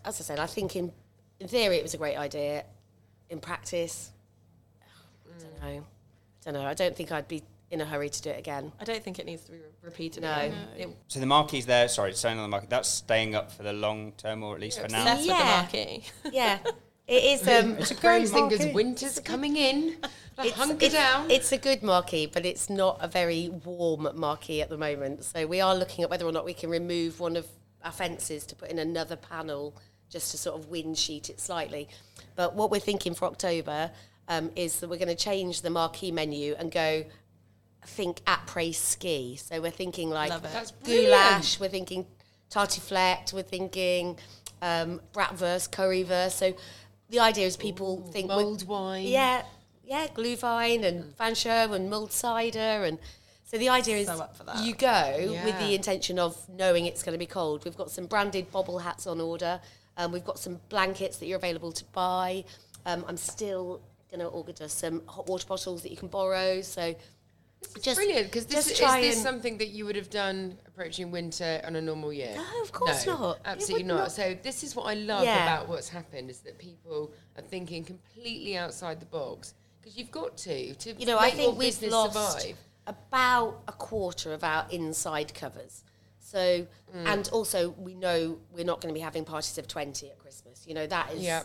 [0.05, 0.91] as I said, I think in,
[1.39, 2.63] in theory it was a great idea.
[3.29, 4.11] In practice,
[4.81, 5.83] I don't know.
[6.45, 6.65] I don't know.
[6.67, 8.71] I don't think I'd be in a hurry to do it again.
[8.79, 10.23] I don't think it needs to be re- repeated.
[10.23, 10.31] No.
[10.33, 10.53] again.
[10.77, 11.89] It, So the marquee's there.
[11.89, 12.69] Sorry, it's staying on the market.
[12.69, 15.01] That's staying up for the long term, or at least for now.
[15.01, 15.61] Obsessed with the Yeah.
[15.61, 16.03] marquee.
[16.31, 16.59] Yeah,
[17.07, 17.47] it is.
[17.47, 18.73] Um, It's a great Graham Singer's marquee.
[18.73, 19.97] winter's coming in.
[20.39, 21.29] it's, Hunker it's- down.
[21.29, 25.25] it's a good marquee, but it's not a very warm marquee at the moment.
[25.25, 27.45] So we are looking at whether or not we can remove one of
[27.83, 29.75] our fences to put in another panel
[30.09, 31.87] just to sort of wind sheet it slightly.
[32.35, 33.91] But what we're thinking for October
[34.27, 37.03] um, is that we're going to change the marquee menu and go
[37.85, 39.37] think après ski.
[39.37, 40.51] So we're thinking like Love it.
[40.53, 41.07] That's brilliant.
[41.07, 42.05] goulash, we're thinking
[42.49, 44.17] tartiflette, we're thinking
[44.61, 46.31] um, bratwurst, currywurst.
[46.31, 46.53] So
[47.09, 49.05] the idea is people think we're- mulled wine.
[49.07, 49.43] yeah,
[49.85, 52.99] yeah, glühwein and vin chaud and mulled cider and
[53.45, 54.57] so the idea is So up for that.
[54.61, 57.63] you go with the intention of knowing it's going to be cold.
[57.63, 59.61] We've got some branded bobble hats on order.
[59.97, 62.43] Um, we've got some blankets that you're available to buy.
[62.85, 66.61] Um, I'm still going to order some hot water bottles that you can borrow.
[66.61, 66.95] So
[67.81, 71.59] just Brilliant, because this is try this something that you would have done approaching winter
[71.65, 72.33] on a normal year.
[72.35, 73.39] No, of course No, not.
[73.45, 73.97] Absolutely not.
[73.97, 74.11] not.
[74.11, 75.43] So this is what I love Yeah.
[75.43, 80.37] about what's happened is that people are thinking completely outside the box because you've got
[80.37, 82.57] to to you know, make I think we've lost survive.
[82.85, 85.83] about a quarter of our inside covers.
[86.31, 87.05] So, Mm.
[87.05, 90.65] and also we know we're not going to be having parties of twenty at Christmas.
[90.67, 91.43] You know that is Yeah.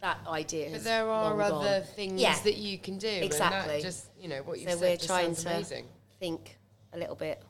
[0.00, 0.70] that idea.
[0.70, 1.88] But there are other gone.
[1.96, 2.38] things Yeah.
[2.42, 3.08] that you can do.
[3.08, 3.74] Exactly.
[3.74, 5.88] And just you know what you So said we're just trying to amazing.
[6.20, 6.58] think
[6.92, 7.42] a little bit.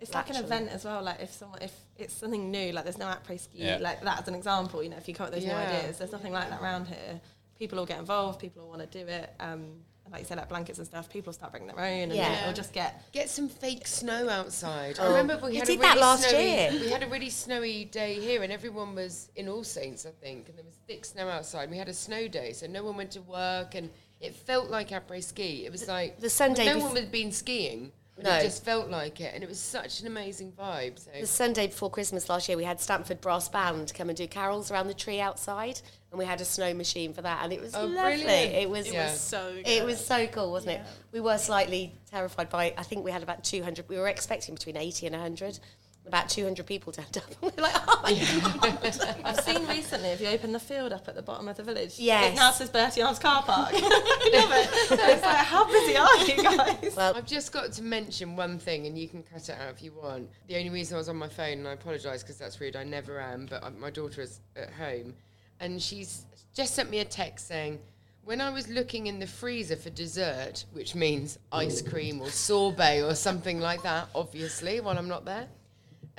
[0.00, 1.02] It's like an event as well.
[1.02, 3.78] Like if someone, if it's something new, like there's no après ski, Yeah.
[3.78, 4.82] like that as an example.
[4.82, 5.58] You know, if you come up with those Yeah.
[5.60, 7.20] new ideas, there's nothing like that around here.
[7.58, 8.38] People all get involved.
[8.38, 9.30] People all want to do it.
[9.40, 11.08] Um, and like you said, like blankets and stuff.
[11.08, 12.28] People start bringing their own, and Yeah.
[12.30, 13.02] then it'll just get.
[13.12, 14.98] Get some fake snow outside.
[14.98, 15.08] I Oh.
[15.16, 16.70] remember we You had did a that really last snowy, year.
[16.72, 20.48] We had a really snowy day here, and everyone was in All Saints, I think,
[20.48, 21.70] and there was thick snow outside.
[21.70, 23.90] We had a snow day, so no one went to work, and
[24.20, 25.64] it felt like après ski.
[25.66, 27.92] It was like the Sunday No bef- one had been skiing.
[28.18, 28.34] But No.
[28.38, 30.98] it just felt like it, and it was such an amazing vibe.
[30.98, 34.26] So The Sunday before Christmas last year, we had Stamford Brass Band come and do
[34.26, 37.60] carols around the tree outside, and we had a snow machine for that, and it
[37.60, 38.24] was Oh, lovely.
[38.24, 38.54] brilliant.
[38.56, 38.88] It was.
[38.88, 39.12] It Yeah.
[39.12, 39.68] was so good.
[39.68, 40.86] It was so cool, wasn't it?
[41.12, 42.74] We were slightly terrified by.
[42.76, 43.88] I think we had about 200.
[43.88, 45.60] We were expecting between 80 and 100.
[46.08, 47.24] About 200 people turned up.
[47.42, 49.16] we were like, oh my god!
[49.24, 50.08] I've seen recently.
[50.08, 52.32] If you open the field up at the bottom of the village, Yes.
[52.32, 53.68] it now says Bertie Arms car park.
[53.74, 54.68] I love it.
[54.90, 56.96] It's like, how busy are you guys?
[56.96, 59.82] Well, I've just got to mention one thing, and you can cut it out if
[59.82, 60.30] you want.
[60.46, 62.84] The only reason I was on my phone, and I apologise because that's rude, I
[62.84, 65.12] never am, but my daughter is at home,
[65.60, 67.80] and she's just sent me a text saying,
[68.24, 73.02] when I was looking in the freezer for dessert, which means ice cream or sorbet
[73.02, 75.46] or something like that, obviously, while I'm not there,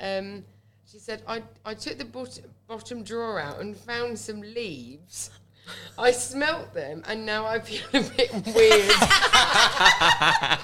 [0.00, 0.44] um,
[0.90, 5.30] she said, I, I took the bot- bottom drawer out and found some leaves.
[5.96, 8.88] I smelt them, and now I feel a bit weird.
[9.00, 10.58] now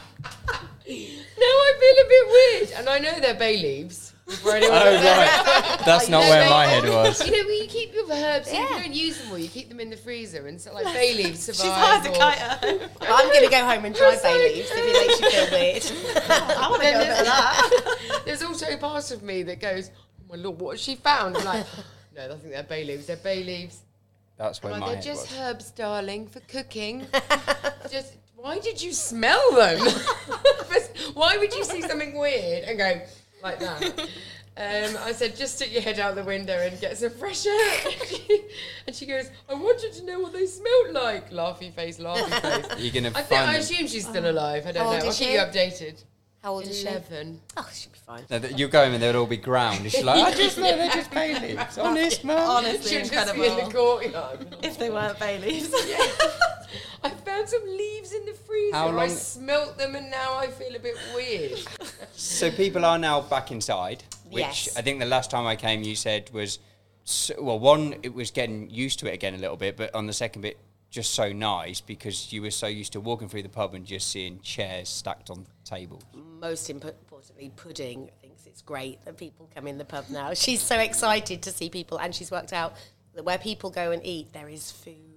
[0.88, 4.14] I feel a bit weird, and I know they're bay leaves.
[4.26, 7.24] For anyone Oh right, that's oh, not where my head was.
[7.24, 8.62] You know, when you keep your herbs, Yeah.
[8.62, 11.14] you don't use them all, you keep them in the freezer, and so like bay
[11.14, 11.62] leaves survive.
[11.62, 12.90] She's hard to or- kite.
[13.02, 16.16] I'm going to go home and try bay leaves if it makes you feel weird.
[16.58, 18.22] I want to go a bit of there's, that.
[18.24, 21.36] there's also a part of me that goes, "Oh my lord, what has she found?"
[21.36, 21.66] I'm like,
[22.16, 23.06] "No, I think they're bay leaves.
[23.06, 23.78] They're bay leaves.
[24.38, 25.38] That's where I'm my they're head just was.
[25.38, 27.06] herbs, darling, for cooking.
[27.92, 29.80] just why did you smell them?
[31.14, 33.00] why would you see something weird and go
[33.42, 34.08] like that?
[34.58, 37.78] Um, I said, just stick your head out the window and get some fresh air.
[38.86, 41.30] and she goes, I wanted to know what they smelled like.
[41.30, 42.82] Laughy face, laughy face.
[42.82, 44.66] You're gonna I, think, I assume she's still alive.
[44.66, 45.04] I don't How old know.
[45.04, 45.34] I'll is keep she?
[45.34, 46.02] you updated.
[46.42, 46.86] How old is she?
[46.88, 47.38] Eleven.
[47.58, 48.22] Oh, she'll be fine.
[48.30, 49.80] No, that you go home and they'll all be ground.
[49.80, 51.76] And she's like, I just know they're just bay leaves.
[51.76, 52.38] Honest, man.
[52.38, 53.72] Honestly, She'll just be in the incredible.
[53.72, 54.56] courtyard.
[54.62, 55.68] If they weren't bay leaves.
[57.06, 58.76] I found some leaves in the freezer.
[58.76, 61.60] How I smelt them and now I feel a bit weird.
[62.18, 64.76] So people are now back inside, which Yes.
[64.76, 66.58] I think the last time I came, you said was,
[67.04, 70.06] s well, one, it was getting used to it again a little bit, but on
[70.06, 70.56] the second bit,
[70.90, 74.10] just so nice because you were so used to walking through the pub and just
[74.10, 76.02] seeing chairs stacked on tables.
[76.14, 80.32] Most impo- importantly, Pudding thinks it's great that people come in the pub now.
[80.32, 82.74] She's so excited to see people, and she's worked out
[83.14, 85.15] that where people go and eat, there is food.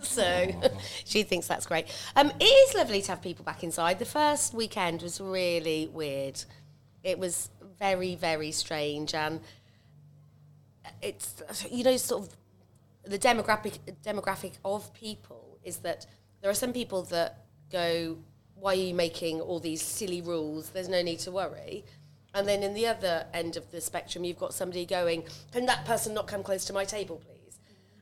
[0.00, 0.48] So
[1.04, 1.86] she thinks that's great.
[2.16, 3.98] Um, it is lovely to have people back inside.
[3.98, 6.42] The first weekend was really weird.
[7.02, 9.40] It was very, very strange, and
[11.02, 12.36] it's you know sort of
[13.04, 16.06] the demographic demographic of people is that
[16.40, 18.18] there are some people that go,
[18.54, 20.70] "Why are you making all these silly rules?
[20.70, 21.84] There's no need to worry."
[22.34, 25.84] And then in the other end of the spectrum, you've got somebody going, "Can that
[25.84, 27.37] person not come close to my table, please?"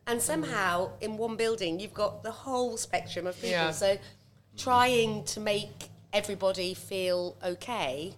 [0.07, 0.23] And mm.
[0.23, 3.51] somehow in one building, you've got the whole spectrum of people.
[3.51, 3.71] Yeah.
[3.73, 3.99] So
[4.57, 8.15] trying to make everybody feel okay.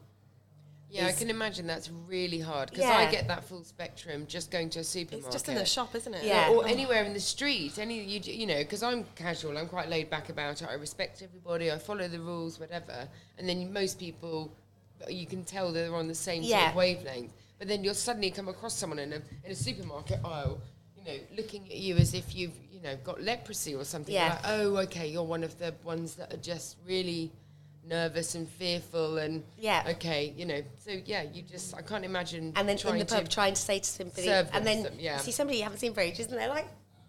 [0.91, 2.97] Yeah, I can imagine that's really hard because Yeah.
[2.97, 5.27] I get that full spectrum just going to a supermarket.
[5.27, 6.25] It's just in the shop, isn't it?
[6.25, 6.51] Yeah.
[6.51, 7.79] or anywhere in the street.
[7.79, 10.69] Any you you know, because I'm casual, I'm quite laid back about it.
[10.71, 11.71] I respect everybody.
[11.71, 13.07] I follow the rules, whatever.
[13.37, 14.51] And then most people,
[15.09, 16.71] you can tell they're on the same sort Yeah.
[16.71, 17.33] of wavelength.
[17.59, 20.78] But then you'll suddenly come across someone in a in a supermarket aisle, you
[21.09, 24.15] know, looking at you as if you've you know got leprosy or something.
[24.15, 24.29] Yeah.
[24.31, 27.33] Like, oh, okay, you're one of the ones that are just really
[27.87, 29.83] nervous and fearful and Yeah.
[29.93, 33.07] okay you know so yeah you just i can't imagine and then in trying the
[33.07, 35.17] pub to trying to say to somebody, serve and then some- yeah.
[35.17, 36.67] see somebody you haven't seen for ages, and they're like,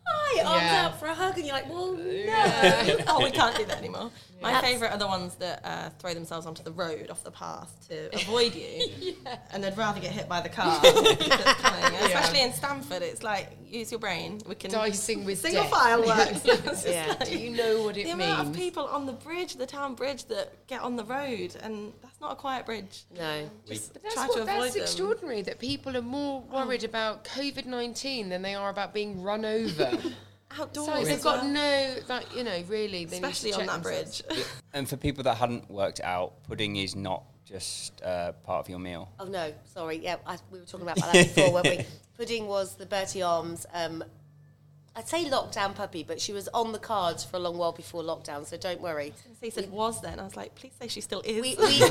[0.08, 0.86] "Hi, arms Yeah.
[0.86, 4.10] out for a hug," and you're like, "Well, no." oh, we can't do that anymore.
[4.41, 7.32] My That's- favourite are the ones that uh, throw themselves onto the road off the
[7.32, 9.15] path to avoid you,
[9.52, 10.80] and they'd rather get hit by the car.
[10.84, 11.93] that's coming.
[12.06, 14.39] Especially in Stamford, it's like use your brain.
[14.47, 15.71] We can Dicing with single death.
[15.71, 16.86] file works.
[16.86, 17.08] Yeah.
[17.19, 19.65] like- do you know what it the means amount of people on the bridge, the
[19.65, 23.04] town bridge, that get on the road, and that's not a quiet bridge.
[23.17, 23.49] No.
[23.67, 24.84] Just But that's, try what, to avoid that's them.
[24.84, 29.43] extraordinary that people are more worried about COVID 19 than they are about being run
[29.43, 29.97] over.
[30.58, 31.52] Outdoors, so they've got well.
[31.52, 33.06] no, like, you know, really.
[33.06, 34.22] They need to especially on that themselves.
[34.24, 34.46] bridge.
[34.74, 38.80] And for people that hadn't worked out, pudding is not just uh, part of your
[38.80, 39.10] meal.
[39.20, 39.98] Oh no, sorry.
[39.98, 41.86] Yeah, I, we were talking about that before, weren't we?
[42.18, 43.66] Pudding was the Bertie Arms.
[43.74, 44.04] Um,
[44.96, 48.04] I'd say lockdown puppy, but she was on the cards for a long while before
[48.04, 49.14] lockdown, so don't worry.
[49.16, 50.20] So he said was then.
[50.20, 51.42] I was like, please say she still is.
[51.42, 51.82] We, we,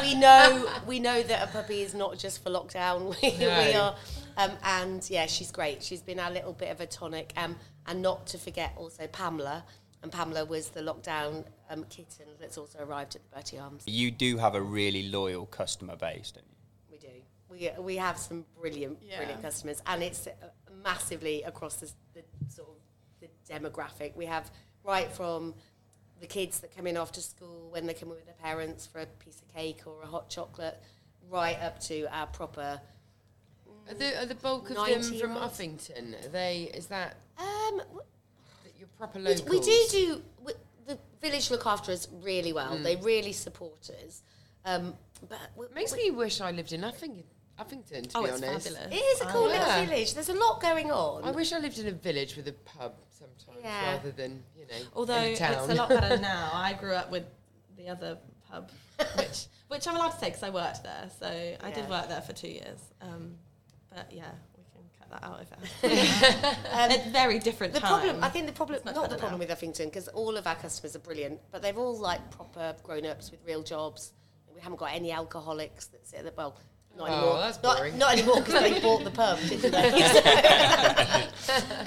[0.02, 3.14] we know we know that a puppy is not just for lockdown.
[3.22, 3.94] We, we are,
[4.36, 5.82] um, and yeah, she's great.
[5.82, 7.32] She's been our little bit of a tonic.
[7.36, 9.64] Um, and not to forget also Pamela.
[10.02, 13.84] And Pamela was the lockdown um, kitten that's also arrived at the Bertie Arms.
[13.86, 16.56] You do have a really loyal customer base, don't you?
[16.90, 17.76] We do.
[17.78, 19.16] We, we have some brilliant, Yeah.
[19.16, 20.30] brilliant customers, and it's uh,
[20.82, 22.74] massively across the, the sort of
[23.20, 24.14] the demographic.
[24.14, 24.50] We have
[24.82, 25.54] right from
[26.20, 29.00] the kids that come in after school when they come in with their parents for
[29.00, 30.82] a piece of cake or a hot chocolate,
[31.30, 32.78] right up to our proper.
[33.88, 35.58] Are the, are the bulk of them from yards?
[35.58, 36.24] Uffington?
[36.24, 37.82] Are they, is that Um,
[38.78, 39.48] your proper we, locals?
[39.48, 40.52] we do do we,
[40.86, 42.76] the village look after us really well.
[42.78, 44.22] They really support us.
[44.64, 44.94] Um,
[45.28, 47.24] but we, makes we- me wish I lived in Uffington,
[47.58, 48.68] Uffington to oh, be it's honest.
[48.68, 48.92] fabulous.
[48.92, 49.58] it is a cool Yeah.
[49.78, 50.14] little village.
[50.14, 51.24] There's a lot going on.
[51.24, 53.92] I wish I lived in a village with a pub sometimes Yeah.
[53.96, 56.50] rather than, you know, Although in a it's a lot better now.
[56.52, 57.24] I grew up with
[57.76, 58.18] the other
[58.50, 58.70] pub,
[59.18, 61.08] which which I'm allowed to say because I worked there.
[61.18, 61.26] So
[61.62, 62.78] I did work there for two years.
[63.00, 63.34] Um,
[63.94, 65.58] but yeah, we can cut that out if it
[65.90, 66.48] has to.
[66.72, 68.00] Um, At very different The time.
[68.02, 69.46] problem, I think the problem, It's much not the better problem now.
[69.46, 73.30] with Uffington, because all of our customers are brilliant, but they're all like proper grown-ups
[73.30, 74.12] with real jobs.
[74.54, 76.56] We haven't got any alcoholics that sit at the well.
[76.96, 77.38] Not Oh, anymore.
[77.38, 77.98] that's not, boring.
[77.98, 81.28] not anymore because they bought the pub, didn't they?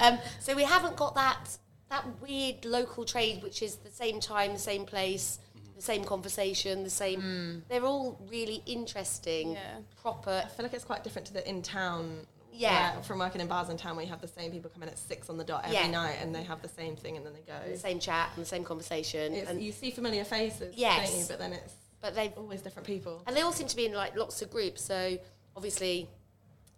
[0.00, 1.56] um, so we haven't got that
[1.90, 5.38] that weird local trade, which is the same time, the same place,
[5.78, 7.20] the same conversation, the same.
[7.20, 7.58] Hmm.
[7.68, 9.76] They're all really interesting, Yeah.
[10.02, 10.42] proper.
[10.44, 12.26] I feel like it's quite different to the in town.
[12.50, 12.94] Yeah.
[12.94, 14.88] where- from working in bars in town where you have the same people come in
[14.88, 15.86] at six on the dot every Yeah.
[15.86, 17.54] night and they have the same thing and then they go.
[17.70, 21.08] The same chat and the same conversation, It's, and you see familiar faces, Yes.
[21.10, 21.26] don't you?
[21.28, 23.22] But then it's but they've always different people.
[23.28, 24.82] And they all seem to be in like lots of groups.
[24.82, 25.18] So
[25.56, 26.08] obviously,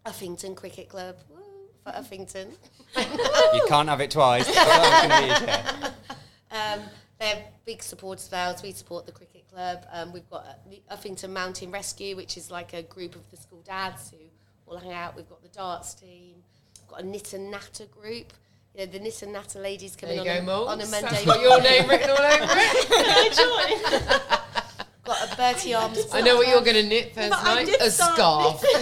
[0.04, 1.38] Uffington Cricket Club woo,
[1.84, 2.52] for Uffington.
[3.54, 4.46] You can't have it twice.
[4.46, 5.92] That was gonna be it, yeah.
[6.74, 6.80] Um,
[7.20, 8.62] they're big supporters of ours.
[8.62, 9.84] We support the cricket club.
[9.92, 13.36] Um, we've got uh, the Uffington Mountain Rescue, which is like a group of the
[13.36, 14.16] school dads who
[14.66, 15.14] all hang out.
[15.14, 16.36] We've got the darts team.
[16.78, 18.32] We've got a knit and natter group.
[18.74, 20.68] You know, the knit and natter ladies in on, go, a, Malls.
[20.68, 21.24] on a Monday.
[21.24, 23.36] got your name written all over it.
[25.04, 26.06] got a Bertie Arms.
[26.12, 27.68] I know what you're going to knit first night.
[27.80, 28.62] A scarf.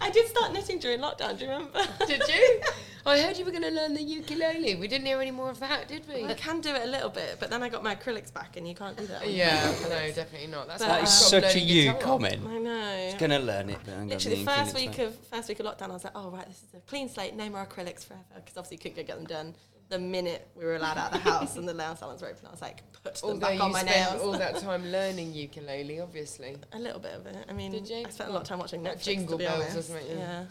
[0.00, 1.38] I did start knitting during lockdown.
[1.38, 1.80] Do you remember?
[2.06, 2.60] did you?
[3.06, 4.76] I heard you were going to learn the ukulele.
[4.76, 6.24] We didn't hear any more of that, did we?
[6.24, 8.66] I can do it a little bit, but then I got my acrylics back, and
[8.66, 9.28] you can't do that.
[9.30, 10.66] Yeah, no, definitely not.
[10.68, 12.00] That's But, why That is stopped such a you guitar.
[12.00, 12.46] comment.
[12.48, 13.14] I know.
[13.18, 14.98] Gonna learn it, but I ain't got Literally, the the first week back.
[15.00, 17.34] of first week of lockdown, I was like, "Oh right, this is a clean slate,
[17.34, 19.54] no more acrylics forever," because obviously you couldn't go get them done.
[19.90, 22.46] The minute we were allowed out of the house and the nail salons were open,
[22.46, 24.22] I was like, put them Although back you on my spent nails.
[24.22, 26.56] all that time learning ukulele, obviously.
[26.72, 27.36] a little bit of it.
[27.48, 28.04] I mean, Did you?
[28.06, 29.02] I spent a lot of time watching Like Netflix.
[29.04, 29.88] Jingle to be Bells or honest.
[29.88, 30.44] something, Yeah.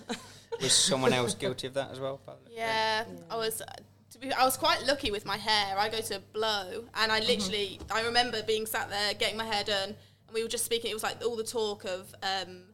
[0.62, 2.18] Was someone else guilty of that as well?
[2.26, 2.38] Paolo?
[2.52, 3.62] Yeah, I was.
[3.62, 3.66] uh,
[4.12, 5.76] To be, I was quite lucky with my hair.
[5.78, 9.64] I go to blow, and I literally, I remember being sat there getting my hair
[9.64, 10.92] done, and we were just speaking.
[10.92, 12.66] It was like all the talk of um,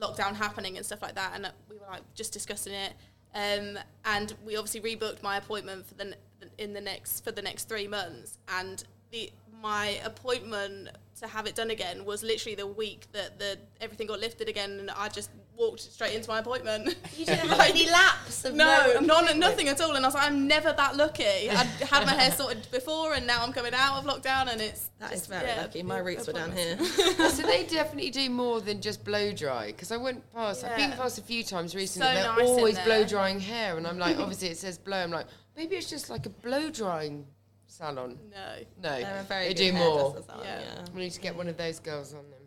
[0.00, 2.94] lockdown happening and stuff like that, and uh, we were like just discussing it.
[3.34, 6.14] Um, and we obviously rebooked my appointment for the
[6.58, 9.30] in the next for the next three months, and the
[9.62, 14.20] my appointment to have it done again was literally the week that the everything got
[14.20, 16.96] lifted again, and I just walked straight into my appointment.
[17.16, 19.94] You didn't have any laps of No, no, none, nothing at all.
[19.94, 21.50] And I was like, I'm never that lucky.
[21.50, 24.90] I had my hair sorted before, and now I'm coming out of lockdown, and it's
[24.98, 25.82] That is just, very yeah, lucky.
[25.82, 26.78] My roots were down here.
[26.84, 29.68] so they definitely do more than just blow dry.
[29.68, 32.08] Because I went past, I've been past a few times recently.
[32.08, 34.98] So they're nice always blow drying hair, and I'm like, obviously it says blow.
[34.98, 35.26] I'm like,
[35.56, 37.26] maybe it's just like a blow drying
[37.66, 38.18] salon.
[38.30, 38.56] No.
[38.82, 40.16] No, They're very they do more.
[40.26, 40.60] salon, Yeah.
[40.60, 40.84] yeah.
[40.94, 42.40] We need to get one of those girls on them.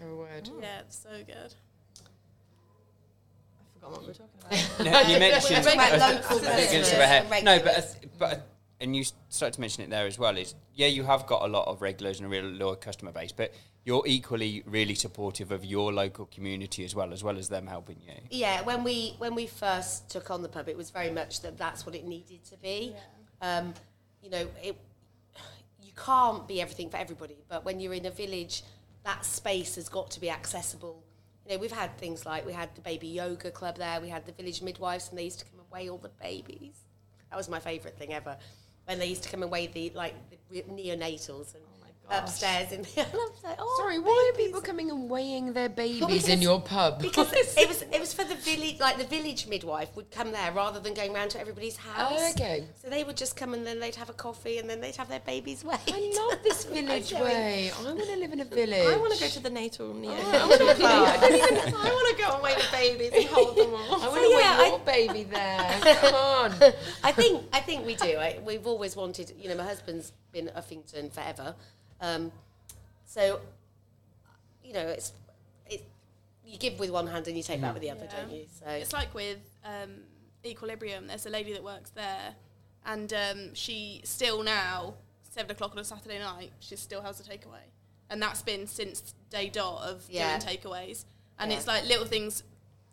[0.00, 0.50] Have a word.
[0.60, 1.54] Yeah, it's so good.
[3.86, 4.84] I forgot what we were talking about.
[4.84, 7.26] No, you mentioned talking about local business against the hair.
[7.30, 7.94] and No, but regulars.
[7.94, 8.40] uh, but uh,
[8.80, 10.36] and you started to mention it there as well.
[10.36, 13.32] Is yeah, you have got a lot of regulars and a real loyal customer base,
[13.32, 17.66] but you're equally really supportive of your local community as well, as well as them
[17.66, 18.14] helping you.
[18.30, 21.56] Yeah, when we when we first took on the pub, it was very much that
[21.56, 22.94] that's what it needed to be.
[23.40, 23.72] Um,
[24.22, 24.76] you know, it
[25.82, 28.62] you can't be everything for everybody, but when you're in a village,
[29.04, 31.02] that space has got to be accessible.
[31.46, 34.26] You know, we've had things like we had the baby yoga club there, we had
[34.26, 36.74] the village midwives, and they used to come and weigh all the babies.
[37.30, 38.36] That was my favourite thing ever.
[38.86, 40.14] When they used to come and weigh the like
[40.50, 41.62] the neonatals and.
[42.10, 42.88] Upstairs in the.
[42.96, 44.46] And I was like, oh, Sorry, why are babies.
[44.46, 47.00] people coming and weighing their babies because- in your pub?
[47.02, 50.52] Because it was it was for the village, like the village midwife would come there
[50.52, 52.12] rather than going round to everybody's house.
[52.20, 52.64] Oh, okay.
[52.82, 55.08] So they would just come and then they'd have a coffee and then they'd have
[55.08, 55.78] their babies weighed.
[55.88, 57.22] I love this village Okay.
[57.22, 57.70] way.
[57.78, 58.86] I want to live in a village.
[58.86, 60.12] I want to go to the natal neo.
[60.12, 63.70] Oh, I want to I want to go and weigh the babies and hold them
[63.74, 64.02] all.
[64.02, 65.96] I want So, to yeah, weigh I- your baby there.
[65.96, 66.52] Come on.
[67.02, 68.16] I think I think we do.
[68.16, 69.32] I, we've always wanted.
[69.38, 71.54] You know, my husband's been at Uffington forever,
[72.00, 72.32] um,
[73.04, 73.40] so
[74.64, 75.12] you know it's
[75.68, 75.84] it.
[76.44, 78.20] You give with one hand and you take back with the other, Yeah.
[78.20, 78.46] don't you?
[78.62, 79.90] So It's like with um,
[80.44, 81.06] Equilibrium.
[81.08, 82.34] There's a lady that works there,
[82.84, 86.52] and um, she still now seven o'clock on a Saturday night.
[86.60, 87.66] She still has a takeaway,
[88.10, 90.38] and that's been since day dot of Yeah.
[90.38, 91.04] doing takeaways.
[91.38, 91.58] And Yeah.
[91.58, 92.42] it's like little things.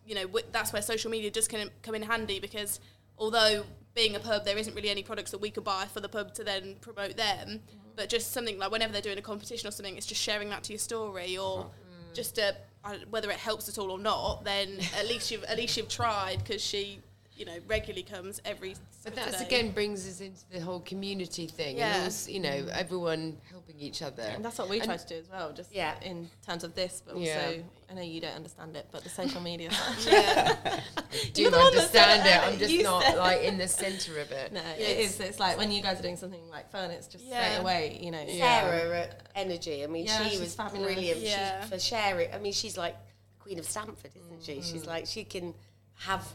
[0.06, 2.80] You know, wi- that's where social media does can come in handy because
[3.18, 6.10] although being a pub, there isn't really any products that we could buy for the
[6.10, 7.62] pub to then promote them.
[7.96, 10.64] But just something like whenever they're doing a competition or something, it's just sharing that
[10.64, 11.70] to your story or uh-huh.
[12.14, 14.44] just uh, a, don't- whether it helps at all or not.
[14.44, 17.00] Then at least you've at least you've tried because she,
[17.44, 18.76] you know, regularly comes every.
[19.04, 19.46] But that's Saturday.
[19.58, 21.96] again brings us into the whole community thing, Yeah.
[21.96, 24.24] and also, you know, everyone helping each other.
[24.24, 26.00] And that's what we And- try to do as well, just Yeah.
[26.02, 27.62] in terms of this, but also, Yeah.
[27.90, 29.98] I know you don't understand it, but the social media side.
[30.08, 30.82] Yeah,
[31.34, 32.54] do You're the one that said understand it it.
[32.54, 34.52] I'm just not said like in the centre of it.
[34.54, 35.20] No, it is.
[35.20, 37.44] It's like when you guys are doing something like fun, it's just Yeah.
[37.44, 38.26] straight away, you know.
[38.26, 39.84] Sarah at Energy.
[39.84, 40.94] I mean, Yeah, she she's was fabulous.
[40.94, 41.66] brilliant she- Yeah.
[41.66, 42.34] for sharing.
[42.34, 42.96] I mean, she's like
[43.40, 44.54] Queen of Stamford, isn't she?
[44.60, 44.72] Mm.
[44.72, 45.54] She's like she can
[45.96, 46.26] have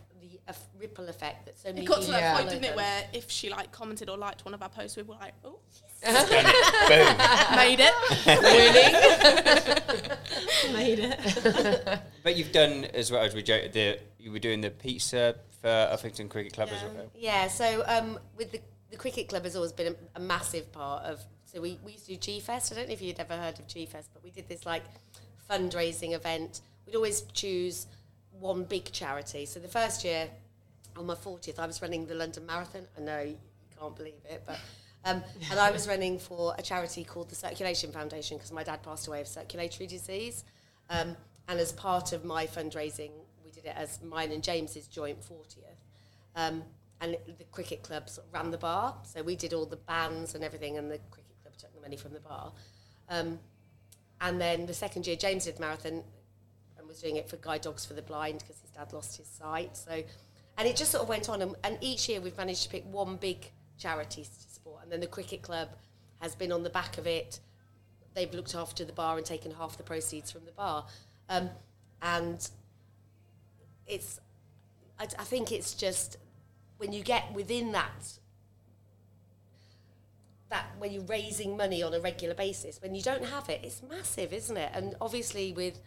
[0.49, 2.37] the eff- ripple effect that so many it got to that Yeah.
[2.37, 5.03] point, didn't it, where if she like commented or liked one of our posts, we
[5.03, 5.59] were like, oh,
[6.05, 6.15] Boom.
[7.57, 7.93] made it.
[10.73, 12.01] made it.
[12.23, 13.73] But you've done as well as we joked.
[13.73, 16.89] The you were doing the pizza for Uffington Cricket Club as Yeah.
[16.95, 17.11] well.
[17.17, 21.05] Yeah, so um, with the the cricket club has always been a, a massive part
[21.05, 21.23] of.
[21.45, 22.73] So we, we used to do G Fest.
[22.73, 24.83] I don't know if you'd ever heard of G Fest, but we did this like
[25.51, 26.61] fundraising event.
[26.87, 27.87] We'd always choose
[28.41, 29.47] one big charity.
[29.47, 30.29] So the first year,
[30.97, 32.83] on my 40th, I was running the London Marathon.
[32.97, 33.37] I know you
[33.79, 34.59] can't believe it, but.
[35.05, 38.83] Um, and I was running for a charity called the Circulation Foundation because my dad
[38.83, 40.45] passed away of circulatory disease.
[40.91, 41.17] Um,
[41.49, 43.11] and as part of my fundraising,
[43.45, 45.63] we did it as mine and James's joint 40th.
[46.37, 46.63] Um,
[47.01, 48.97] and it- the cricket club sort of ran the bar.
[49.05, 51.97] So we did all the bands and everything, and the cricket club took the money
[51.97, 52.53] from the bar.
[53.09, 53.39] Um,
[54.21, 56.03] and then the second year, James did marathon
[56.89, 59.77] was doing it for Guide Dogs for the Blind because his dad lost his sight.
[59.77, 60.03] So,
[60.57, 61.43] and it just sort of went on.
[61.43, 64.83] And, and each year we've managed to pick one big charity to support.
[64.83, 65.69] And then the cricket club
[66.21, 67.41] has been on the back of it.
[68.15, 70.87] They've looked after the bar and taken half the proceeds from the bar.
[71.29, 71.51] Um,
[72.03, 72.49] and
[73.87, 74.21] it's,
[74.99, 76.17] I, I think it's just
[76.79, 78.19] when you get within that
[80.51, 83.83] that when you're raising money on a regular basis, when you don't have it, it's
[83.83, 84.71] massive, isn't it?
[84.73, 85.79] And obviously, with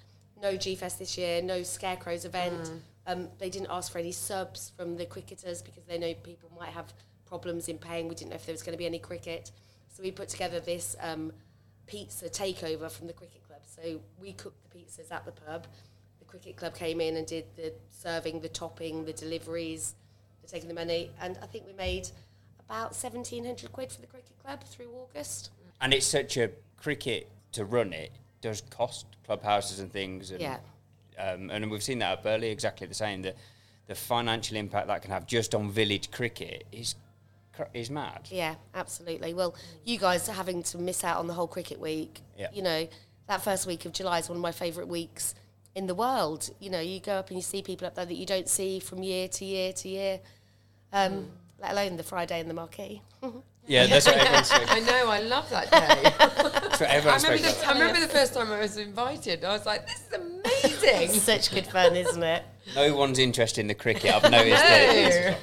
[0.41, 2.71] no G Fest this year, no Scarecrows event,
[3.07, 6.69] um, they didn't ask for any subs from the cricketers because they know people might
[6.69, 6.93] have
[7.27, 8.07] problems in paying.
[8.07, 9.51] We didn't know if there was going to be any cricket,
[9.89, 11.31] so we put together this um,
[11.87, 13.61] pizza takeover from the cricket club.
[13.65, 15.67] So we cooked the pizzas at the pub.
[16.19, 19.95] The cricket club came in and did the serving, the topping, the deliveries,
[20.41, 22.09] the taking the money, and I think we made
[22.67, 25.51] about seventeen hundred quid for the cricket club through August.
[25.79, 28.11] And it's such a cricket to run it
[28.41, 30.31] does cost clubhouses and things.
[30.31, 30.57] And, Yeah.
[31.17, 33.21] Um, and we've seen that at Burley exactly the same.
[33.21, 33.35] The,
[33.87, 36.95] the financial impact that can have just on village cricket is
[37.53, 38.27] cr- is mad.
[38.31, 39.33] Yeah, absolutely.
[39.33, 39.53] Well,
[39.85, 42.21] you guys are having to miss out on the whole cricket week.
[42.37, 42.47] Yeah.
[42.53, 42.87] You know,
[43.27, 45.35] that first week of July is one of my favourite weeks
[45.75, 46.49] in the world.
[46.59, 48.79] You know, you go up and you see people up there that you don't see
[48.79, 50.19] from year to year to year,
[50.93, 51.27] um,
[51.61, 53.01] let alone the Friday in the marquee.
[53.67, 54.65] Yeah, that's what everyone's saying.
[54.69, 56.59] I know, I love that day.
[56.87, 57.59] That's what I remember, saying.
[57.61, 59.43] the, I remember the first time I was invited.
[59.43, 61.19] I was like, this is amazing.
[61.19, 62.43] Such good fun, isn't it?
[62.75, 64.13] No one's interested in the cricket.
[64.13, 65.37] I've noticed it.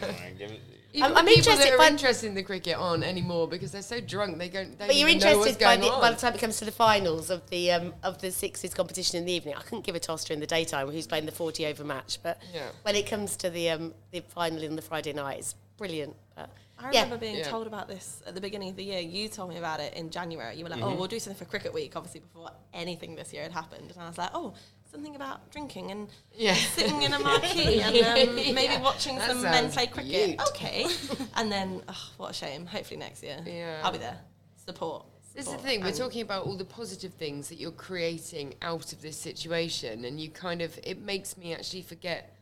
[0.94, 3.70] Even I'm- I'm the people interested that are interested in the cricket aren't anymore because
[3.72, 4.76] they're so drunk they don't.
[4.78, 6.64] They But you're even know what's interested by the, by the time it comes to
[6.64, 9.54] the finals of the um, of the sixes competition in the evening.
[9.54, 12.40] I couldn't give a toss during the daytime who's playing the 40 over match, but
[12.54, 12.68] Yeah.
[12.82, 16.16] when it comes to the um, the final on the Friday night, it's brilliant.
[16.34, 16.48] But
[16.78, 17.02] I yeah.
[17.02, 17.48] remember being Yeah.
[17.48, 19.00] told about this at the beginning of the year.
[19.00, 20.56] You told me about it in January.
[20.56, 23.42] You were like, "Oh, we'll do something for Cricket Week," obviously before anything this year
[23.42, 23.90] had happened.
[23.90, 24.54] And I was like, "Oh,
[24.90, 26.54] something about drinking and Yeah.
[26.54, 27.96] sitting in a marquee and
[28.28, 28.80] um, maybe Yeah.
[28.82, 30.40] watching That some men play cricket." cute.
[30.50, 30.86] Okay,
[31.34, 32.66] and then oh, what a shame.
[32.66, 33.80] Hopefully next year, Yeah.
[33.82, 34.18] I'll be there.
[34.64, 35.06] Support.
[35.34, 35.82] This is the thing.
[35.82, 40.20] We're talking about all the positive things that you're creating out of this situation, and
[40.20, 42.34] you kind of it makes me actually forget,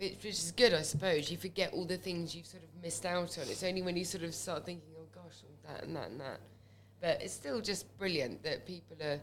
[0.00, 1.30] which which is good, I suppose.
[1.30, 3.44] You forget all the things you've sort of missed out on.
[3.48, 6.20] It's only when you sort of start thinking, "Oh gosh, all that and that and
[6.20, 6.40] that,"
[7.00, 9.20] but it's still just brilliant that people are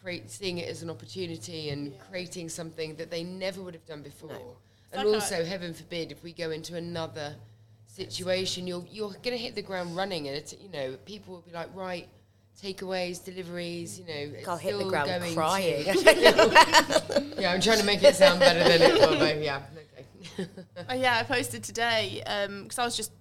[0.00, 4.02] create seeing it as an opportunity and creating something that they never would have done
[4.02, 4.56] before.
[4.92, 7.34] And like also, heaven forbid, if we go into another
[7.88, 11.42] situation, you're you're going to hit the ground running, and it's you know people will
[11.42, 12.08] be like, right,
[12.62, 15.84] takeaways, deliveries, you know, it's I'll hit the still ground going crying.
[15.84, 19.18] To, yeah, I'm trying to make it sound better than it will.
[19.18, 19.62] But yeah,
[20.38, 20.48] okay.
[20.88, 22.22] Oh, yeah, I posted today
[22.62, 23.12] because I was just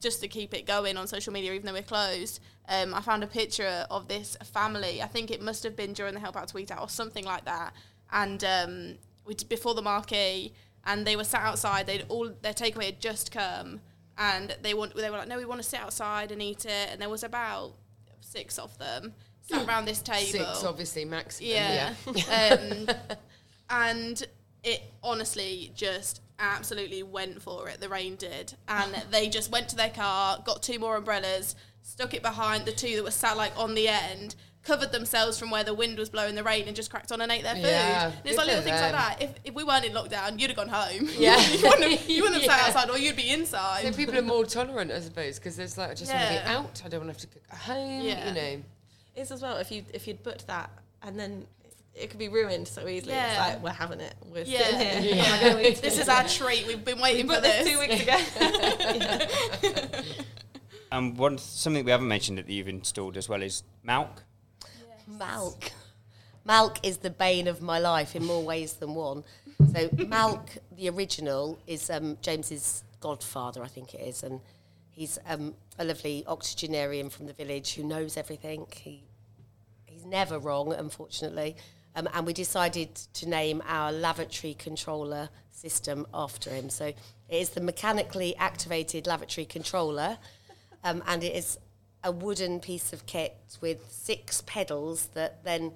[0.00, 2.40] just to keep it going on social media, even though we're closed.
[2.68, 5.02] Um, I found a picture of this family.
[5.02, 7.44] I think it must have been during the Help Out Tweet Out or something like
[7.46, 7.72] that.
[8.12, 10.52] And um, we did before the marquee,
[10.84, 11.86] and they were sat outside.
[11.86, 13.80] They'd all their takeaway had just come,
[14.16, 16.90] and they want they were like, no, we want to sit outside and eat it.
[16.90, 17.74] And there was about
[18.20, 19.14] six of them
[19.48, 20.44] sat around this table.
[20.44, 21.50] Six, obviously, maximum.
[21.50, 21.94] Yeah.
[22.06, 22.88] um,
[23.70, 24.26] and
[24.62, 27.80] it honestly just absolutely went for it.
[27.80, 28.54] The rain did.
[28.68, 32.72] And they just went to their car, got two more umbrellas, stuck it behind the
[32.72, 34.36] two that were sat like on the end,
[34.68, 37.32] covered themselves from where the wind was blowing the rain and just cracked on and
[37.32, 37.64] ate their food.
[37.64, 39.22] Yeah, and it's like little for things like that.
[39.22, 41.08] If, if we weren't in lockdown, you'd have gone home.
[41.18, 41.40] Yeah.
[41.50, 42.56] you wouldn't have, you wouldn't have Yeah.
[42.58, 43.82] sat outside or you'd be inside.
[43.84, 46.38] So people are more tolerant, I suppose, because there's like, I just want to be
[46.50, 46.82] out.
[46.84, 48.02] I don't want to have to cook at home.
[48.02, 48.28] Yeah.
[48.28, 48.62] You know.
[49.16, 50.70] It's as well if you if you'd booked that
[51.02, 51.46] and then
[51.94, 53.14] it could be ruined so easily.
[53.14, 53.30] Yeah.
[53.30, 54.14] It's like we're having it.
[54.32, 54.62] We're Yeah.
[54.64, 55.14] sitting here.
[55.16, 55.38] Yeah.
[55.42, 56.66] Oh God, this is our treat.
[56.66, 57.64] We've been waiting we for this.
[57.64, 58.16] this two weeks ago.
[60.90, 64.08] And um, one something we haven't mentioned that you've installed as well is Malk.
[65.08, 65.70] Malk.
[66.46, 69.24] Malk is the bane of my life in more ways than one.
[69.72, 74.40] So Malk, the original, is um, James's godfather, I think it is, and
[74.90, 78.66] he's um, a lovely octogenarian from the village who knows everything.
[78.74, 79.04] He
[79.86, 81.56] he's never wrong, unfortunately.
[81.96, 86.70] Um, and we decided to name our lavatory controller system after him.
[86.70, 86.96] So it
[87.28, 90.18] is the mechanically activated lavatory controller,
[90.84, 91.58] um, and it is
[92.04, 95.72] a wooden piece of kit with six pedals that then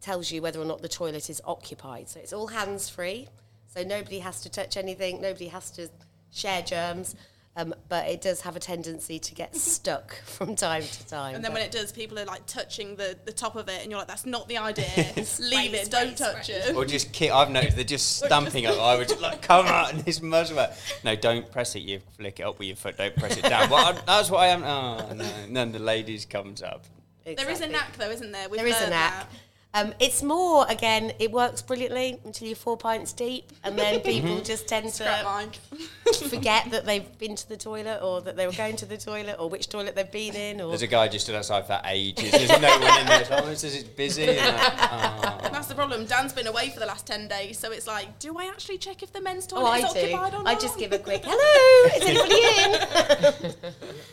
[0.00, 2.08] tells you whether or not the toilet is occupied.
[2.08, 3.28] So it's all hands free.
[3.66, 5.88] So nobody has to touch anything, nobody has to
[6.32, 7.14] share germs.
[7.58, 11.34] Um, but it does have a tendency to get stuck from time to time.
[11.34, 13.90] And then when it does, people are like touching the, the top of it, and
[13.90, 14.86] you're like, that's not the idea.
[15.40, 16.76] Leave it, don't touch it.
[16.76, 17.32] Or just kick.
[17.32, 18.70] I've noticed they're just stamping it.
[18.70, 20.64] I would just like come out and this muzzle.
[21.04, 21.80] No, don't press it.
[21.80, 22.96] You flick it up with your foot.
[22.96, 23.68] Don't press it down.
[23.70, 24.62] well, I, that's what I am.
[24.62, 25.24] Oh no.
[25.24, 26.84] And then the ladies comes up.
[27.24, 27.72] There is a Exactly.
[27.72, 28.48] knack, though, isn't there?
[28.48, 29.12] We've There is a learned knack.
[29.30, 29.38] that.
[29.74, 31.12] Um, it's more again.
[31.18, 35.48] It works brilliantly until you're four pints deep, and then people just tend to
[36.28, 39.36] forget that they've been to the toilet, or that they were going to the toilet,
[39.38, 40.60] or which toilet they've been in.
[40.62, 42.30] Or There's a guy just stood outside for ages.
[42.30, 43.24] There's no one in there.
[43.26, 44.24] So oh, it says it's busy.
[44.24, 45.38] And like, oh.
[45.52, 46.06] That's the problem.
[46.06, 49.02] Dan's been away for the last 10 days, so it's like, do I actually check
[49.02, 50.00] if the men's toilet oh, I is do.
[50.00, 50.46] occupied or not?
[50.46, 51.90] I just give a quick hello.
[51.96, 53.54] Is anybody in?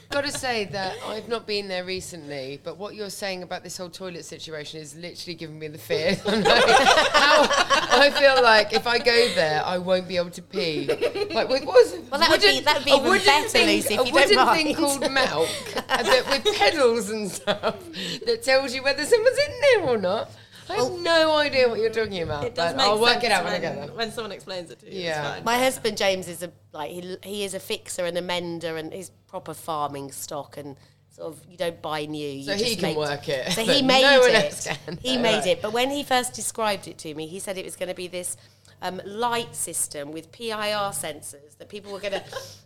[0.10, 3.78] Got to say that I've not been there recently, but what you're saying about this
[3.78, 6.18] whole toilet situation is literally giving me the fear.
[6.28, 7.48] I'm like, how,
[8.02, 10.88] I feel like if I go there, I won't be able to pee.
[10.88, 13.68] Like, what was Well, that would be- that would be a even wooden better, thing,
[13.68, 15.50] Lucy, if a you don't wooden thing called milk
[15.88, 17.76] that with pedals and stuff
[18.26, 20.32] that tells you whether someone's in there or not.
[20.68, 23.26] I have no idea what you're talking about, It does but make I'll work sense
[23.26, 23.88] it out when I get there.
[23.96, 25.02] when someone explains it to you.
[25.04, 25.10] Yeah.
[25.20, 25.44] It's fine.
[25.44, 28.92] My husband James is a like he, he is a fixer and a mender and
[28.92, 30.76] he's proper farming stock and
[31.16, 32.30] sort of you don't buy new.
[32.30, 34.78] You So he just can work it, So he made no it.
[35.02, 35.62] He made it.
[35.62, 38.08] But when he first described it to me, he said it was going to be
[38.08, 38.36] this
[38.82, 42.24] um, light system with PIR sensors that people were going to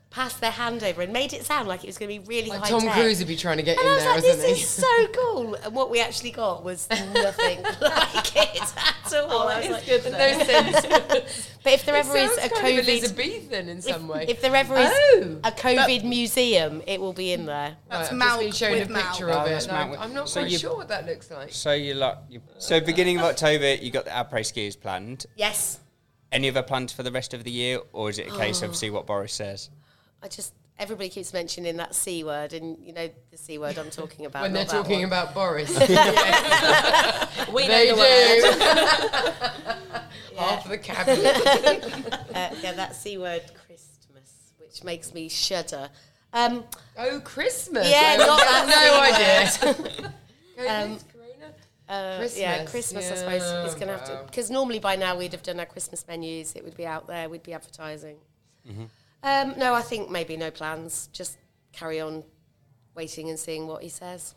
[0.09, 2.49] pass their hand over and made it sound like it was going to be really
[2.49, 2.93] Like high Tom tech.
[2.93, 4.63] Cruise would be trying to get And in I was there, like, this he?
[4.63, 5.53] is so cool.
[5.55, 8.73] And what we actually got was nothing like it
[9.13, 9.29] at all.
[9.31, 10.11] Oh, I was that like, good.
[10.11, 11.45] no sense.
[11.63, 14.25] but if there ever is a kind of COVID, Elizabethan in some way.
[14.27, 15.39] if there ever is Oh.
[15.43, 17.75] a COVID museum, it will be in there.
[17.89, 19.09] That's Right, I've just been Malk shown a with Malk.
[19.11, 19.49] picture Oh, of it.
[19.51, 21.51] that's and Malk I'm, with- I'm not so quite sure what that looks like.
[21.51, 25.25] So you like you, so beginning of October, you got the après skiers planned.
[25.35, 25.79] Yes,
[26.31, 28.67] Any other plans for the rest of the year, or is it a case Oh.
[28.67, 29.69] of see what Boris says?
[30.21, 33.91] I just everybody keeps mentioning that c word, and you know the c word I'm
[33.91, 34.41] talking about.
[34.43, 35.05] when they're talking one.
[35.05, 35.69] about Boris.
[37.53, 38.41] We know they the word.
[38.53, 40.35] do.
[40.39, 41.35] Half the cabinet.
[42.33, 45.89] uh, yeah, that c word Christmas, which makes me shudder.
[46.33, 46.63] Um,
[46.97, 47.89] Oh, Christmas.
[47.89, 50.13] Yeah, I not that no idea.
[50.59, 51.53] Um, COVID, Corona?
[51.89, 53.11] uh, yeah, Christmas, Christmas.
[53.11, 55.65] I suppose is going to have to because normally by now we'd have done our
[55.65, 56.53] Christmas menus.
[56.55, 57.29] It would be out there.
[57.29, 58.17] We'd be advertising.
[58.69, 58.83] Mm-hmm.
[59.23, 61.09] Um, no, I think maybe no plans.
[61.11, 61.37] Just
[61.73, 62.23] carry on
[62.95, 64.35] waiting and seeing what he says.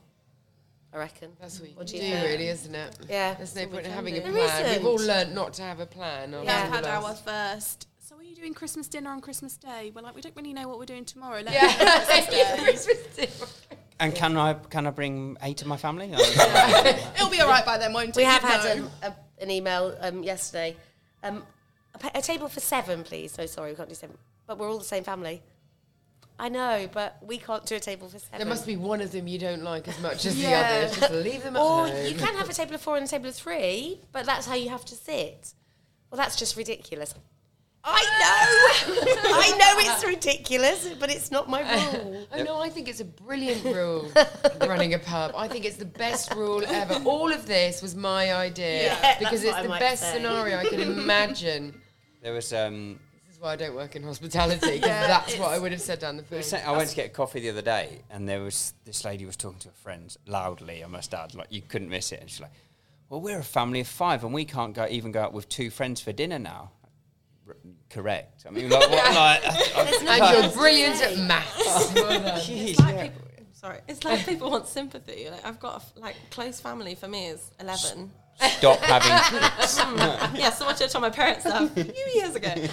[0.94, 1.30] I reckon.
[1.40, 2.98] That's what you What do, do you really, isn't it?
[3.08, 3.34] Yeah.
[3.34, 4.24] There's no point in having a do.
[4.24, 4.76] There plan.
[4.78, 5.08] We've all isn't.
[5.08, 6.32] learnt not to have a plan.
[6.32, 6.38] Yeah.
[6.64, 7.88] we've had our first.
[7.98, 9.90] So, are you doing Christmas dinner on Christmas Day?
[9.94, 11.40] We're like, we don't really know what we're doing tomorrow.
[11.40, 11.62] Let Yeah.
[11.80, 13.50] us know Christmas Christmas dinner.
[14.00, 16.12] And can I can I bring eight of my family?
[16.12, 18.16] It'll be all right by then, won't it?
[18.16, 18.84] We have had know.
[18.84, 20.76] um, a, an email um, yesterday.
[21.22, 21.42] Um,
[22.02, 23.38] a, a table for seven, please.
[23.38, 24.18] No, sorry, we can't do seven.
[24.46, 25.42] But we're all the same family.
[26.38, 28.38] I know, but we can't do a table for seven.
[28.38, 30.62] There must be one of them you don't like as much as Yeah.
[30.80, 30.98] the others.
[30.98, 32.06] Just leave them at Or home.
[32.06, 34.54] you can have a table of four and a table of three, but that's how
[34.54, 35.52] you have to sit.
[36.10, 37.14] Well, that's just ridiculous.
[37.84, 38.94] I know.
[39.34, 41.60] I know it's ridiculous, but it's not my
[41.94, 42.26] rule.
[42.32, 44.10] Oh no, I think it's a brilliant rule
[44.60, 45.32] running a pub.
[45.36, 46.94] I think it's the best rule ever.
[47.04, 50.14] All of this was my idea Yeah, because it's the best say.
[50.14, 51.80] scenario I can imagine.
[52.22, 52.98] there was um.
[53.42, 55.98] This is why I don't work in hospitality Yeah, that's what I would have said
[55.98, 56.60] down the I phone.
[56.64, 59.36] I went to get a coffee the other day, and there was this lady was
[59.36, 60.84] talking to her friends loudly.
[60.84, 62.20] I must add, like you couldn't miss it.
[62.20, 62.52] And she's like,
[63.08, 65.70] "Well, we're a family of five, and we can't go even go out with two
[65.70, 66.70] friends for dinner now."
[67.48, 67.56] R-
[67.90, 68.44] correct.
[68.46, 69.14] I mean, like, what,
[70.04, 71.92] like, And you're brilliant at maths.
[71.94, 72.38] Well.
[72.38, 73.02] Jeez, like yeah.
[73.08, 73.22] people,
[73.54, 75.28] sorry, it's like people want sympathy.
[75.28, 78.12] Like I've got a f- like close family for me is eleven.
[78.40, 79.10] Stop having.
[80.40, 82.52] yeah, so much I told my parents that a few years ago.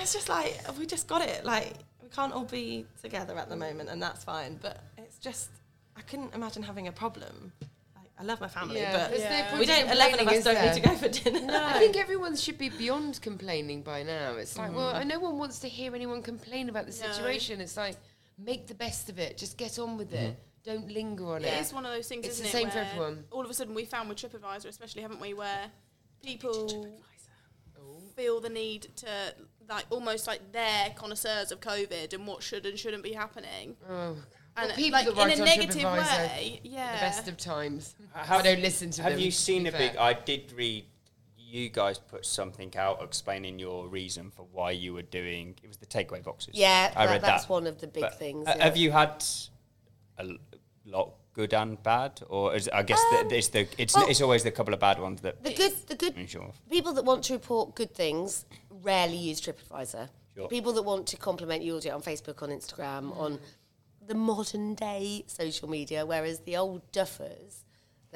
[0.00, 1.44] It's just like we just got it.
[1.44, 4.58] Like we can't all be together at the moment, and that's fine.
[4.62, 5.50] But it's just
[5.96, 7.52] I couldn't imagine having a problem.
[7.96, 9.58] Like, I love my family, Yeah, but there's no Yeah.
[9.58, 9.90] we don't.
[9.90, 10.74] Eleven of us don't there?
[10.74, 11.52] need to go for dinner.
[11.52, 14.34] I think everyone should be beyond complaining by now.
[14.36, 15.06] It's like, well, mm.
[15.06, 17.12] no one wants to hear anyone complain about the No.
[17.12, 17.60] situation.
[17.60, 17.96] It's like,
[18.38, 19.36] make the best of it.
[19.38, 20.32] Just get on with it.
[20.32, 20.40] Mm-hmm.
[20.66, 21.60] Don't linger on It it.
[21.60, 22.62] is one of those things, It's isn't the it?
[22.62, 23.24] same for everyone.
[23.30, 25.70] All of a sudden, we found with TripAdvisor, especially, haven't we, where
[26.24, 26.88] people
[28.16, 29.06] feel the need to,
[29.68, 33.76] like, almost like they're connoisseurs of COVID and what should and shouldn't be happening.
[33.88, 34.16] Oh,
[34.56, 36.94] And well, people like that in a on negative way, yeah.
[36.94, 37.94] the best of times.
[38.14, 39.18] Have- I don't listen to Have them.
[39.20, 39.96] Have you seen be a big?
[39.96, 40.86] I did read.
[41.38, 45.54] You guys put something out explaining your reason for why you were doing.
[45.62, 46.54] It was the takeaway boxes.
[46.54, 47.52] Yeah, I that- read that's that.
[47.52, 48.48] one of the big But, things.
[48.48, 48.64] uh, yeah.
[48.64, 49.24] Have you had
[50.18, 50.36] a l-
[50.86, 54.20] lot good and bad, or is I guess Um, the, it's the it's well, it's
[54.20, 56.14] always the couple of bad ones that the good, the good
[56.70, 60.08] people that want to report good things rarely use TripAdvisor.
[60.34, 60.48] Sure.
[60.48, 63.38] People that want to compliment you will do it on Facebook, on Instagram, on
[64.06, 67.64] the modern day social media, whereas the old duffers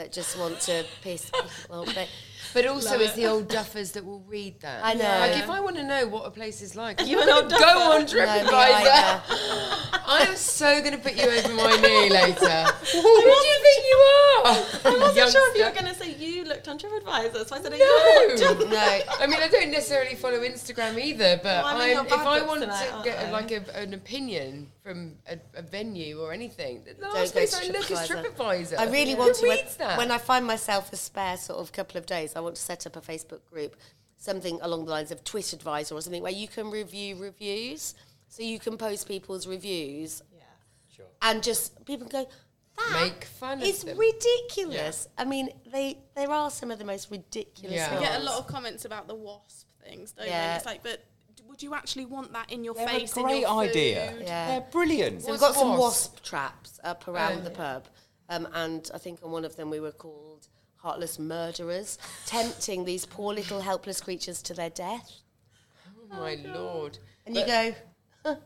[0.01, 1.95] that just want to piss people off.
[1.95, 2.09] They,
[2.55, 4.83] But also, it's the old duffers that will read that.
[4.83, 5.05] I know.
[5.05, 7.51] Like, if I want to know what a place is like, You I'm an old
[7.51, 8.51] gonna go on No, me TripAdvisor.
[8.51, 9.23] either.
[10.13, 12.65] I am so going to put you over my knee later.
[12.93, 14.47] Who do you think you are?
[14.47, 17.61] I wasn't sure if you were going to say you looked on TripAdvisor, so I
[17.61, 18.67] said, No.
[18.67, 22.13] no, I mean, I don't necessarily follow Instagram either, but Well, I mean, I'm, if
[22.13, 26.33] I want tonight, to get a, like a, an opinion from a, a venue or
[26.33, 28.35] anything, the Don't last go place I look is TripAdvisor.
[28.35, 28.79] TripAdvisor.
[28.79, 29.47] I really Who want to.
[29.47, 29.90] When, reads that?
[29.97, 32.87] When I find myself a spare sort of couple of days, I want to set
[32.87, 33.77] up a Facebook group,
[34.17, 37.95] something along the lines of Twit Advisor or something where you can review reviews.
[38.29, 40.43] So you can post people's reviews Yeah.
[40.95, 41.07] Sure.
[41.23, 42.29] and just people go,
[42.77, 43.99] that Make fun of is them.
[43.99, 45.09] ridiculous.
[45.19, 47.75] I mean, they there are some of the most ridiculous.
[47.77, 47.99] Yeah.
[47.99, 50.53] We get a lot of comments about the wasp things, don't Yeah.
[50.53, 50.57] we?
[50.59, 51.05] It's like, but
[51.47, 53.17] would you actually want that in your They're face?
[53.17, 54.15] a in great your idea.
[54.21, 54.47] Yeah.
[54.49, 55.23] They're brilliant.
[55.23, 56.13] So we've What's got some wasp?
[56.13, 57.89] wasp traps up around Oh, the pub,
[58.31, 63.05] um, and I think on one of them we were called heartless murderers, tempting these
[63.05, 65.11] poor little helpless creatures to their death.
[66.13, 66.99] Oh my lord.
[67.27, 67.75] And you go,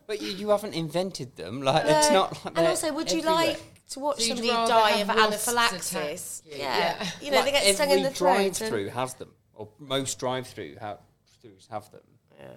[0.06, 1.62] But you, you haven't invented them.
[1.62, 2.44] Like it's not.
[2.44, 3.60] Like and also, would you like
[3.90, 6.42] to watch So somebody die of wasps anaphylaxis?
[6.42, 6.64] attack you?
[6.64, 6.76] Yeah.
[6.78, 7.10] Yeah.
[7.20, 8.36] you know Like they get stung in the throat.
[8.38, 10.98] and- drive-through has them, or most drive-through ha-
[11.44, 12.00] throughs have them.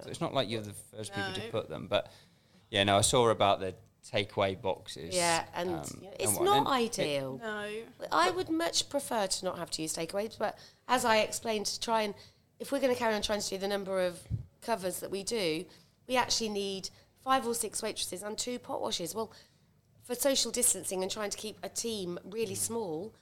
[0.02, 1.86] So it's not like you're the first people to put them.
[1.88, 2.12] But
[2.70, 3.74] yeah, no, I saw about the
[4.12, 5.14] takeaway boxes.
[5.14, 7.40] Yeah, and um, you know, it's what- not and it- ideal.
[7.42, 7.68] No.
[8.12, 11.80] I would much prefer to not have to use takeaways, but as I explained, to
[11.80, 12.14] try and
[12.58, 14.18] if we're going to carry on trying to do the number of
[14.62, 15.64] covers that we do,
[16.08, 16.90] we actually need
[17.22, 19.14] five or six waitresses and two pot washers.
[19.14, 19.30] Well,
[20.02, 23.14] for social distancing and trying to keep a team really small,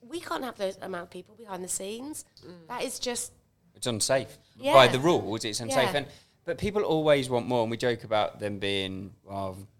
[0.00, 2.24] we can't have those amount of people behind the scenes.
[2.68, 3.32] That is just
[3.74, 4.72] it's unsafe Yeah.
[4.72, 5.44] by the rules.
[5.44, 5.96] It's unsafe, Yeah.
[5.98, 6.06] and
[6.44, 9.77] but people always want more, and we joke about them being well, a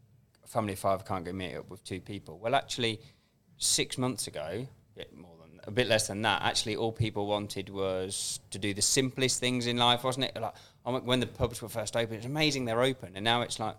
[0.49, 2.39] family of five can't go meet up with two people.
[2.39, 3.01] Well, actually,
[3.59, 6.43] six months ago, a bit more than a bit less than that.
[6.43, 10.41] Actually, all people wanted was to do the simplest things in life, wasn't it?
[10.41, 10.55] Like
[11.05, 13.77] when the pubs were first open, it's amazing they're open, and now it's like,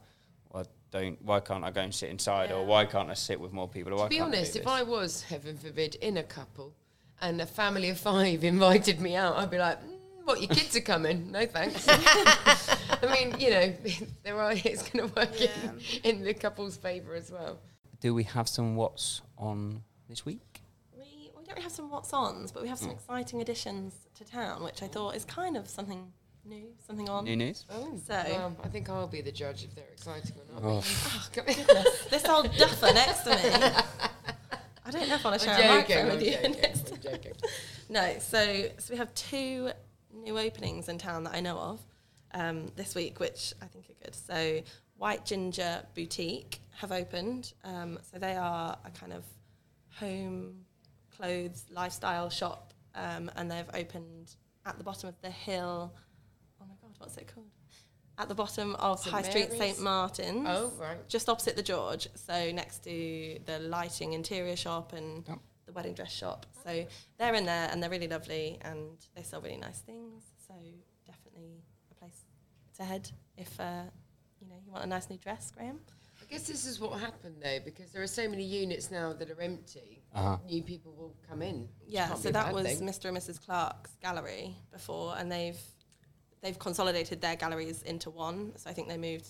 [0.52, 3.52] well, don't why can't I go and sit inside, or why can't I sit with
[3.52, 3.98] more people?
[3.98, 4.68] To be honest, I if?
[4.68, 6.74] I was, heaven forbid, in a couple
[7.22, 9.99] and a family of five invited me out, I'd be like, mm,
[10.30, 11.32] what, your kids are coming?
[11.32, 11.86] No thanks.
[11.90, 13.74] I mean, you know,
[14.24, 17.58] there are, it's going to work in, in the couple's favour as well.
[18.00, 20.62] do we have some what's on this week?
[20.96, 22.94] We, we don't really have some what's ons, but we have some mm.
[22.94, 26.12] exciting additions to town, which I thought is kind of something
[26.46, 27.26] new, something on.
[27.26, 27.66] New news.
[27.72, 30.64] Oh, So- well, I think I'll be the judge if they're exciting or not.
[30.64, 30.84] Oh.
[30.86, 31.66] Oh, come here.
[32.12, 33.40] this old duffer next to me.
[34.86, 36.92] I don't know if I want to share a I'm microphone joking, I'm joking, next
[36.92, 37.34] I'm joking.
[37.90, 39.72] No, so so we have two
[40.24, 41.80] new openings in town that I know of
[42.34, 44.16] um, this week, which I think are good.
[44.16, 44.62] So
[44.98, 47.54] White Ginger Boutique have opened.
[47.64, 49.24] Um, so they are a kind of
[50.00, 50.66] home
[51.16, 55.94] clothes lifestyle shop, um, and they've opened at the bottom of the hill.
[56.62, 57.48] Oh my God, what's it called?
[58.18, 59.14] At the bottom of St.
[59.16, 61.08] High Street, St Martin's Oh, right.
[61.08, 65.40] just opposite the George, so next to the lighting interior shop and Yep.
[65.70, 66.46] The wedding dress shop.
[66.64, 66.86] So
[67.18, 70.24] they're in there and they're really lovely and they sell really nice things.
[70.48, 70.56] So
[71.06, 72.26] definitely a place
[72.78, 73.84] to head if uh,
[74.42, 75.80] you know you want a nice new dress, Graham.
[76.22, 79.30] I guess this is what happened though, because there are so many units now that
[79.30, 80.02] are empty.
[80.14, 80.38] Uh-huh.
[80.48, 81.68] New people will come in.
[81.88, 82.88] Yeah, so that was thing.
[82.88, 83.06] Mr.
[83.06, 83.44] and Mrs.
[83.44, 85.60] Clark's gallery before, and they've
[86.42, 88.54] they've consolidated their galleries into one.
[88.58, 89.28] So I think they moved.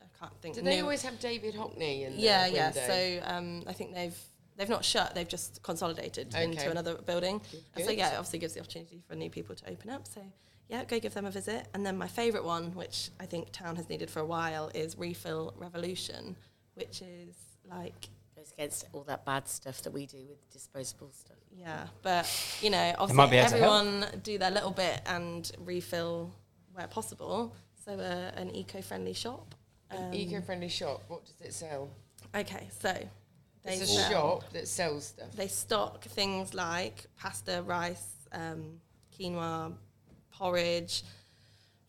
[0.00, 0.56] I can't think.
[0.56, 2.64] Did they always have David Hockney in yeah, the yeah.
[2.66, 2.80] window?
[2.86, 4.18] So um, I think they've
[4.56, 6.44] they've not shut; they've just consolidated Okay.
[6.44, 7.40] into another building.
[7.74, 10.06] And so yeah, it obviously gives the opportunity for new people to open up.
[10.06, 10.22] So
[10.68, 11.68] yeah, go give them a visit.
[11.74, 14.96] And then my favourite one, which I think town has needed for a while, is
[14.98, 16.36] Refill Revolution,
[16.74, 17.34] which is
[17.70, 21.36] like goes against all that bad stuff that we do with disposable stuff.
[21.52, 22.26] yeah, but
[22.60, 23.84] you know, obviously able to help.
[23.84, 26.30] everyone do their little bit and refill
[26.72, 27.54] where possible.
[27.84, 29.54] So uh, an eco-friendly shop.
[29.90, 31.04] An Um, eco-friendly shop.
[31.08, 31.88] What does it sell?
[32.34, 32.92] Okay, so
[33.66, 35.32] they It's a sell- shop that sells stuff.
[35.36, 38.80] They stock things like pasta, rice, um,
[39.18, 39.74] quinoa,
[40.30, 41.02] porridge,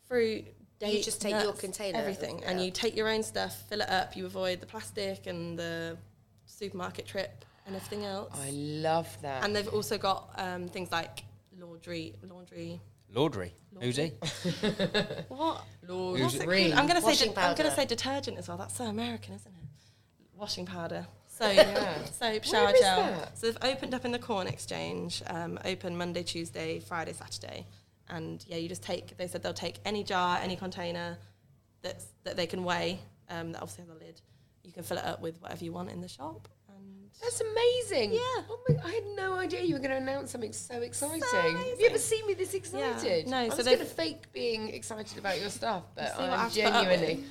[0.07, 0.45] fruit.
[0.82, 4.15] You just take your container, everything, and you take your own stuff, fill it up.
[4.15, 5.97] You avoid the plastic and the
[6.45, 8.32] supermarket trip and everything else.
[8.41, 9.43] I love that.
[9.43, 11.23] and they've also got um, things like
[11.59, 12.80] laundry, laundry.
[13.13, 13.53] Laundry.
[13.80, 14.11] Who's he?
[15.30, 15.63] What?
[15.88, 16.71] Lord What's it Green.
[16.71, 16.80] called?
[16.80, 17.15] I'm gonna say.
[17.28, 18.57] De- I'm gonna say detergent as well.
[18.57, 19.67] That's so American, isn't it?
[20.36, 21.07] Washing powder.
[21.38, 22.03] So Yeah.
[22.05, 23.01] soap, shower gel.
[23.01, 23.38] that?
[23.38, 25.21] So they've opened up in the Corn Exchange.
[25.27, 27.67] Um, open Monday, Tuesday, Friday, Saturday,
[28.09, 29.15] and yeah, you just take.
[29.17, 31.17] They said they'll take any jar, any container
[31.83, 32.99] that's that they can weigh.
[33.29, 34.19] Um, that obviously has a lid.
[34.63, 36.47] You can fill it up with whatever you want in the shop.
[36.69, 38.13] And That's amazing.
[38.13, 38.19] Yeah.
[38.49, 41.21] Oh my, I had no idea you were going to announce something so exciting.
[41.21, 43.25] Have you ever seen me this excited?
[43.25, 43.29] Yeah.
[43.29, 46.53] No, I so was going to fake being excited about your stuff, but I'm I've
[46.53, 46.99] put up with.
[46.99, 47.23] genuinely.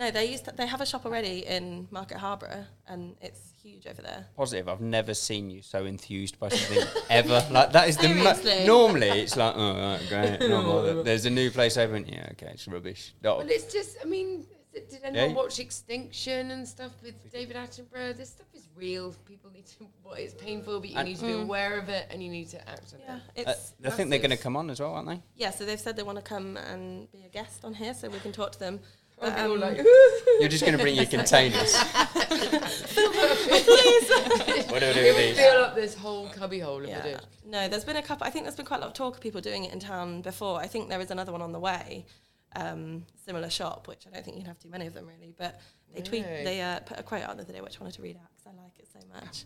[0.00, 3.86] No, they used to, they have a shop already in Market Harbour, and it's huge
[3.86, 4.26] over there.
[4.36, 4.66] Positive.
[4.68, 7.46] I've never seen you so enthused by something ever.
[7.50, 10.48] Like that is the mo- normally it's like oh right, great.
[10.48, 11.02] No bother.
[11.04, 12.06] There's a new place open.
[12.08, 13.12] Yeah, okay, it's rubbish.
[13.22, 13.36] No.
[13.38, 15.36] Well, it's just, I mean, did did anyone Yeah.
[15.36, 18.16] watch Extinction and stuff with David Attenborough?
[18.16, 19.14] This stuff is real.
[19.26, 22.06] People need to, well, it's painful, but you And- need to be aware of it
[22.10, 23.46] and you need to act on Yeah, it.
[23.46, 23.54] Uh.
[23.84, 25.20] I think they're going to come on as well, aren't they?
[25.36, 28.08] Yeah, so they've said they want to come and be a guest on here, so
[28.08, 28.80] we can talk to them
[29.22, 29.76] I'll be all um, like,
[30.40, 31.76] You're just going to bring your containers.
[34.70, 35.36] what do I do with these?
[35.36, 37.02] fill up this whole cubby hole if I Yeah.
[37.02, 37.20] did.
[37.44, 38.26] No, there's been a couple.
[38.26, 40.22] I think there's been quite a lot of talk of people doing it in town
[40.22, 40.58] before.
[40.60, 42.06] I think there is another one on the way,
[42.56, 45.34] um, similar shop, which I don't think you'd have too many of them really.
[45.36, 45.60] But
[45.94, 46.44] they tweet, No.
[46.44, 48.28] they uh, put a quote out the other day, which I wanted to read out
[48.36, 49.44] because I like it so much.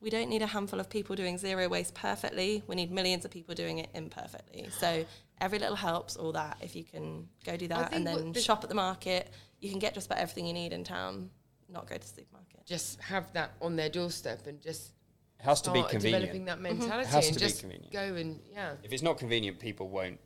[0.00, 2.64] We don't need a handful of people doing zero waste perfectly.
[2.66, 4.68] We need millions of people doing it imperfectly.
[4.80, 5.04] So
[5.42, 6.16] every little helps.
[6.16, 6.56] All that.
[6.62, 9.30] If you can go do that and then the- shop at the market,
[9.60, 11.30] you can get just about everything you need in town.
[11.68, 12.64] Not go to the supermarket.
[12.64, 14.92] Just have that on their doorstep and just
[15.40, 16.46] It has to be start developing convenient.
[16.46, 16.78] that mhm.
[16.78, 17.92] mentality has and to be just convenient.
[17.92, 20.20] go and yeah, If it's not convenient, people won't.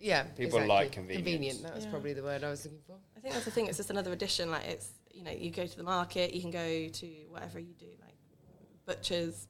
[0.00, 0.22] yeah.
[0.24, 0.68] People exactly.
[0.68, 1.24] like convenience.
[1.24, 1.62] Convenient.
[1.62, 1.90] That was Yeah.
[1.90, 2.96] probably the word I was looking for.
[3.16, 3.66] I think that's the thing.
[3.66, 4.50] It's just another addition.
[4.50, 7.74] Like it's you know you go to the market, you can go to whatever you
[7.74, 8.14] do, like
[8.86, 9.48] butchers,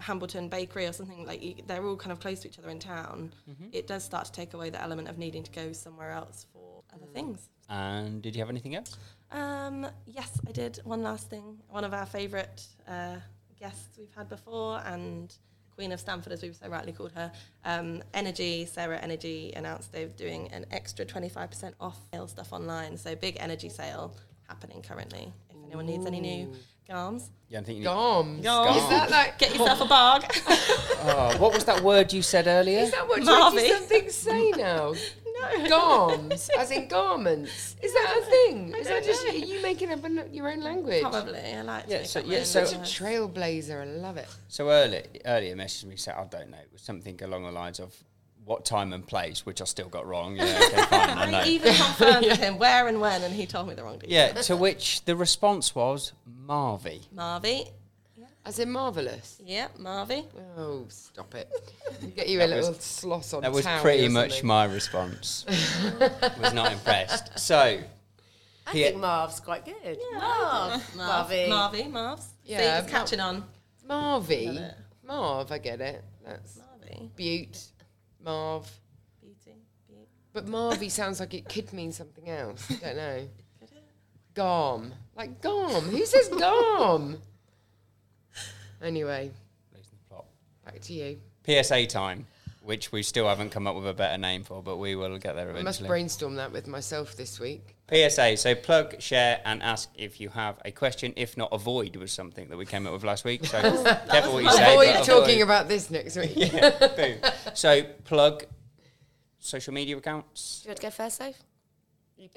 [0.00, 1.26] Hambleton Bakery or something.
[1.26, 3.32] Like you, they're all kind of close to each other in town.
[3.72, 6.82] It does start to take away the element of needing to go somewhere else for
[6.94, 7.48] other things.
[7.68, 8.98] And did you have anything else?
[9.30, 10.80] Um, yes, I did.
[10.84, 11.58] One last thing.
[11.68, 13.16] One of our favourite uh,
[13.58, 15.34] guests we've had before, and
[15.74, 17.32] Queen of Stamford, as we've so rightly called her,
[17.64, 22.96] um, Energy, Sarah Energy, announced they're doing an extra 25% off sale stuff online.
[22.96, 24.14] So, big energy sale
[24.48, 25.32] happening currently.
[25.50, 26.52] If anyone needs any new
[26.88, 27.84] garms, Yeah, I think you.
[27.84, 28.42] Goms.
[28.42, 28.76] Goms.
[28.76, 29.38] Is that like?
[29.38, 30.42] get yourself a bag.
[31.04, 32.78] Oh, what was that word you said earlier?
[32.78, 33.56] Is that what Marvy.
[33.56, 34.92] Jackie something say now?
[34.94, 35.68] no.
[35.68, 37.74] Garms, as in garments.
[37.82, 38.72] Is that a thing?
[38.78, 41.02] Is that just are you making up an- your own language?
[41.02, 41.40] Probably.
[41.40, 43.80] I like to Yeah, make so- up yeah, so- Such a trailblazer.
[43.82, 44.28] I love it.
[44.46, 47.80] So earlier, earlier messaged me said, I don't know, it was something along the lines
[47.80, 47.92] of
[48.44, 50.36] what time and place, which I still got wrong.
[50.36, 51.44] Yeah, okay, fine, I I know.
[51.44, 54.12] even confirmed with him where and when, and he told me the wrong details.
[54.36, 56.12] Yeah, to which the response was
[56.46, 57.02] Marvy.
[57.14, 57.68] Marvy.
[58.44, 59.40] As in marvelous.
[59.44, 60.24] Yeah, Marvy.
[60.58, 61.48] Oh, stop it!
[62.16, 63.42] Get you a was- little sloss on.
[63.42, 65.44] That was pretty much my response.
[66.40, 67.38] was not impressed.
[67.38, 68.88] So, I Yeah.
[68.88, 69.96] think Marv's quite good.
[70.14, 70.82] Marv.
[70.96, 71.48] Marvy.
[71.48, 71.88] Marvy.
[71.88, 72.26] Marv's.
[72.44, 73.44] Yeah, See, it's catching on.
[73.88, 74.74] Marvy.
[75.06, 76.02] Marv, I get it.
[76.26, 77.10] That's Marvy.
[77.14, 77.58] Butte.
[78.24, 78.70] Marv.
[79.20, 79.56] Beauty.
[79.88, 80.06] Beauty.
[80.32, 82.70] But Marvy sounds like it could mean something else.
[82.70, 83.28] I don't know.
[84.34, 84.92] Gom.
[85.16, 85.84] Like Gom.
[85.84, 87.18] Who says Gom?
[88.82, 89.30] Anyway,
[89.72, 90.24] losing the plot.
[90.64, 91.16] back to you.
[91.46, 92.26] PSA time,
[92.64, 95.34] which we still haven't come up with a better name for, but we will get
[95.34, 95.60] there eventually.
[95.60, 97.76] I must brainstorm that with myself this week.
[97.92, 101.12] PSA, so plug, share, and ask if you have a question.
[101.16, 103.44] If not, avoid was something that we came up with last week.
[103.44, 103.60] So
[104.10, 104.72] careful what you say.
[104.72, 106.32] Avoid but talking about this next week.
[106.36, 107.18] Yeah, boom.
[107.54, 108.44] So plug
[109.38, 110.60] social media accounts.
[110.62, 111.36] Do you want to go first, Safe?
[112.16, 112.28] You,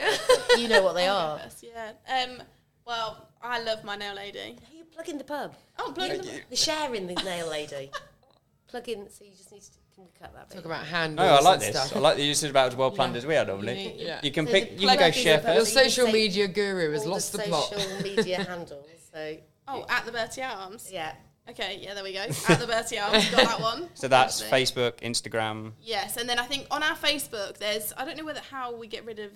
[0.57, 1.37] you know what they are.
[1.37, 2.23] Yes, yeah.
[2.23, 2.41] Um,
[2.85, 4.57] well, I love my nail lady.
[4.75, 5.55] You plug in the pub.
[5.77, 7.91] Oh, bloody You- the sharing the nail lady.
[8.67, 9.09] plug in.
[9.09, 10.55] So you just need to can cut that bit.
[10.57, 11.27] Talk about handles.
[11.29, 11.69] Oh, I like and this.
[11.85, 11.95] Stuff.
[11.95, 13.95] I like that you said about as well planned as we are normally.
[13.97, 14.19] Yeah.
[14.23, 14.71] You can So pick.
[14.79, 17.73] You can go plug is Your you social media guru has lost the, the plot.
[17.73, 18.85] social media handles.
[19.13, 19.37] So
[19.67, 20.89] Oh, at the Bertie Arms.
[20.93, 21.13] yeah,
[21.49, 22.19] Okay, yeah, there we go.
[22.21, 23.89] At the Bertie Arms, got that one.
[23.95, 24.81] So that's Obviously.
[24.83, 25.71] Facebook, Instagram.
[25.81, 28.87] Yes, and then I think on our Facebook, there's I don't know whether how we
[28.87, 29.31] get rid of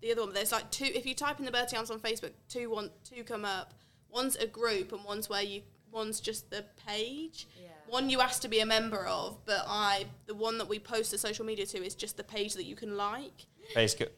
[0.00, 0.28] the other one.
[0.30, 0.84] But there's like two.
[0.86, 3.74] If you type in the Bertie Arms on Facebook, two want two come up.
[4.10, 5.62] One's a group, and one's where you.
[5.90, 7.46] One's just the page.
[7.60, 7.68] Yeah.
[7.92, 11.10] One you ask to be a member of, but I the one that we post
[11.10, 13.44] to social media to is just the page that you can like.
[13.76, 14.08] Facebook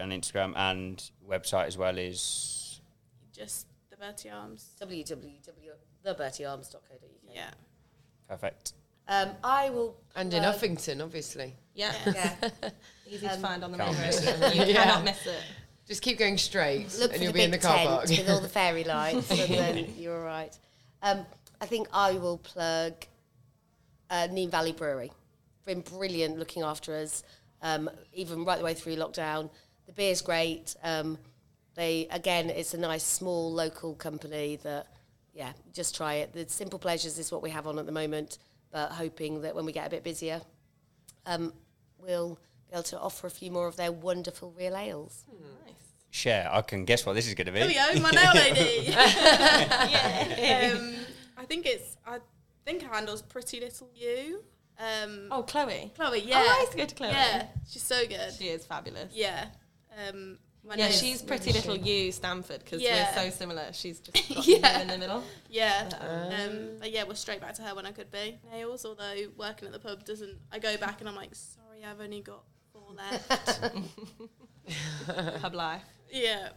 [0.00, 2.82] and Instagram and website as well is
[3.34, 4.72] Just the Bertie Arms.
[4.82, 7.34] www.thebertiearms.co.uk.
[7.34, 7.50] Yeah.
[8.28, 8.74] perfect.
[9.08, 9.96] Um, I will.
[10.14, 11.54] And in plug- Uffington, obviously.
[11.74, 11.94] Yeah.
[12.06, 12.34] Yeah.
[13.10, 14.54] Easy to find on the Can't main miss road.
[14.54, 14.82] You Yeah.
[14.84, 15.40] cannot miss it.
[15.88, 17.88] Just keep going straight, Look and for you'll the be in big the car tent
[17.88, 18.08] park.
[18.10, 20.54] with all the fairy lights, and then you're all right.
[21.02, 21.24] Um,
[21.62, 22.92] I think I will plug
[24.12, 25.10] uh, Nene Valley Brewery.
[25.64, 27.24] Been brilliant looking after us,
[27.62, 29.50] um, even right the way through lockdown.
[29.86, 30.76] The beer's great.
[30.84, 31.18] Um,
[31.74, 34.88] they again, it's a nice small local company that,
[35.32, 36.32] yeah, just try it.
[36.32, 38.38] The simple pleasures is what we have on at the moment,
[38.70, 40.42] but hoping that when we get a bit busier,
[41.24, 41.52] um,
[41.98, 42.38] we'll
[42.68, 45.24] be able to offer a few more of their wonderful real ales.
[45.30, 45.74] Nice.
[46.10, 46.50] Share.
[46.52, 47.60] I can guess what this is going to be.
[47.60, 48.84] There we go, my nail lady.
[48.90, 50.74] yeah.
[50.74, 50.94] Um,
[51.38, 51.96] I think it's.
[52.06, 52.18] I
[52.64, 54.42] think her handle's Pretty Little You.
[54.78, 55.92] Um, Oh, Chloe.
[55.96, 56.20] Chloe.
[56.20, 56.42] Yeah.
[56.46, 57.10] Oh, I used to go to Chloe.
[57.10, 58.32] Yeah, she's so good.
[58.38, 59.12] She is fabulous.
[59.14, 59.46] Yeah.
[60.08, 63.14] Um, my Yeah, she's pretty little you, Stamford, because Yeah.
[63.16, 63.72] we're so similar.
[63.72, 64.80] She's just got Yeah.
[64.80, 65.22] in the middle.
[65.50, 65.88] Yeah.
[66.00, 68.38] Um, but yeah, we're straight back to her when I could be.
[68.50, 70.38] Nails, although working at the pub doesn't.
[70.52, 73.60] I go back and I'm like, sorry, I've only got four left.
[75.42, 75.82] Pub life.
[76.10, 76.48] yeah.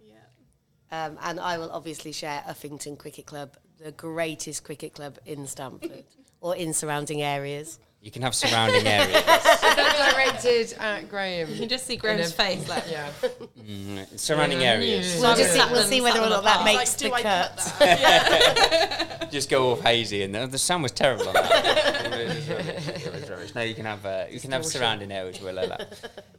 [0.00, 1.06] Yeah.
[1.06, 6.04] Um, and I will obviously share Uffington Cricket Club, the greatest cricket club in Stamford
[6.40, 7.78] or in surrounding areas.
[8.00, 9.22] You can have surrounding areas.
[9.72, 11.48] That directed at Graham.
[11.50, 12.68] You can just see Graham's And face.
[12.68, 13.10] Like, Yeah.
[13.58, 15.18] Mm, surrounding areas.
[15.20, 17.56] We'll, just see, we'll see whether or not that makes do the I cut.
[17.78, 19.28] cut?
[19.32, 22.04] Just go off hazy, and the, the sound was terrible on that.
[22.04, 23.54] It was rubbish, it was rubbish.
[23.54, 24.80] No, you can have uh, you can have Distortion.
[24.86, 25.40] surrounding areas.
[25.40, 25.78] We'll allow,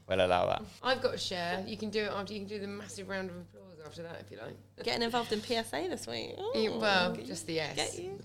[0.08, 0.62] we'll allow that.
[0.84, 1.64] I've got a share.
[1.66, 2.34] You can do it after.
[2.34, 4.56] You can do the massive round of applause after that if you like.
[4.84, 6.36] getting involved in PSA this week.
[6.56, 7.76] Yeah, Ooh, well, just the you- yes.
[7.76, 8.20] Get you.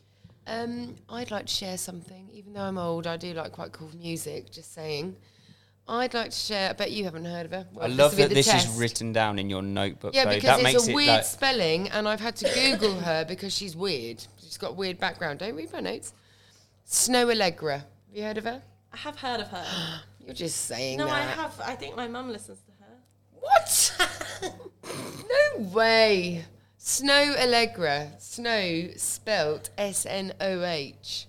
[0.46, 2.28] Um, I'd like to share something.
[2.32, 4.50] Even though I'm old, I do like quite cool music.
[4.50, 5.16] Just saying.
[5.86, 6.70] I'd like to share.
[6.70, 7.66] I bet you haven't heard of her.
[7.72, 8.68] Well, I love will that this test.
[8.68, 10.14] is written down in your notebook.
[10.14, 10.34] Yeah, though.
[10.34, 13.24] because that it's makes a it weird like, spelling, and I've had to Google her
[13.24, 14.24] because she's weird.
[14.38, 15.38] She's got a weird background.
[15.38, 16.12] Don't read my notes.
[16.86, 17.72] Snoh Aalegra.
[17.72, 18.62] Have you heard of her?
[18.92, 19.64] I have heard of her.
[20.24, 21.14] You're just saying no, that.
[21.14, 21.60] I have.
[21.64, 22.67] I think my mum listens to her.
[23.40, 23.96] What?
[24.84, 26.44] no way.
[26.78, 28.18] Snoh Aalegra.
[28.18, 31.26] Snoh spelt S N O H.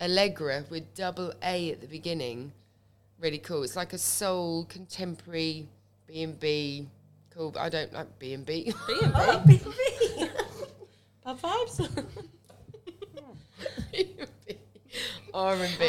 [0.00, 2.52] Aalegra with double A at the beginning.
[3.20, 3.62] Really cool.
[3.62, 5.68] It's like a soul contemporary
[6.06, 6.88] B and B.
[7.30, 7.54] Cool.
[7.58, 8.72] I don't like B and B.
[8.86, 9.60] B and B.
[11.24, 12.04] Oh, Pub vibes.
[15.34, 15.88] R and B.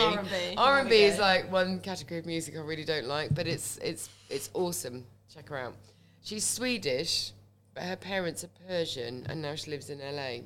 [0.58, 0.80] R&B.
[0.82, 4.10] And B is like one category of music I really don't like, but it's it's
[4.30, 5.06] it's awesome.
[5.34, 5.76] Check her out.
[6.22, 7.32] She's Swedish,
[7.74, 10.44] but her parents are Persian, and now she lives in LA.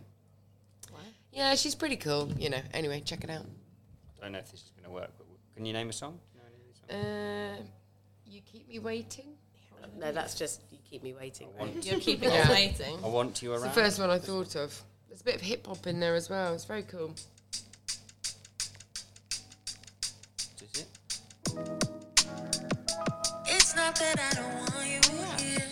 [1.33, 2.31] Yeah, she's pretty cool.
[2.37, 2.61] You know.
[2.73, 3.45] Anyway, check it out.
[4.17, 6.19] I don't know if this is going to work, but can you name a song?
[6.33, 7.59] You know any of these songs?
[7.59, 7.63] Uh,
[8.25, 9.25] you keep me waiting.
[9.99, 11.49] No, that's just you keep me waiting.
[11.57, 12.41] I want, You're keeping Yeah.
[12.43, 12.97] us waiting.
[13.03, 13.75] I want you It's around.
[13.75, 14.81] the first one I thought of.
[15.07, 16.53] There's a bit of hip hop in there as well.
[16.53, 17.13] It's very cool.
[20.73, 20.85] Is
[21.55, 21.86] it?
[23.89, 25.65] It's that I don't want you here.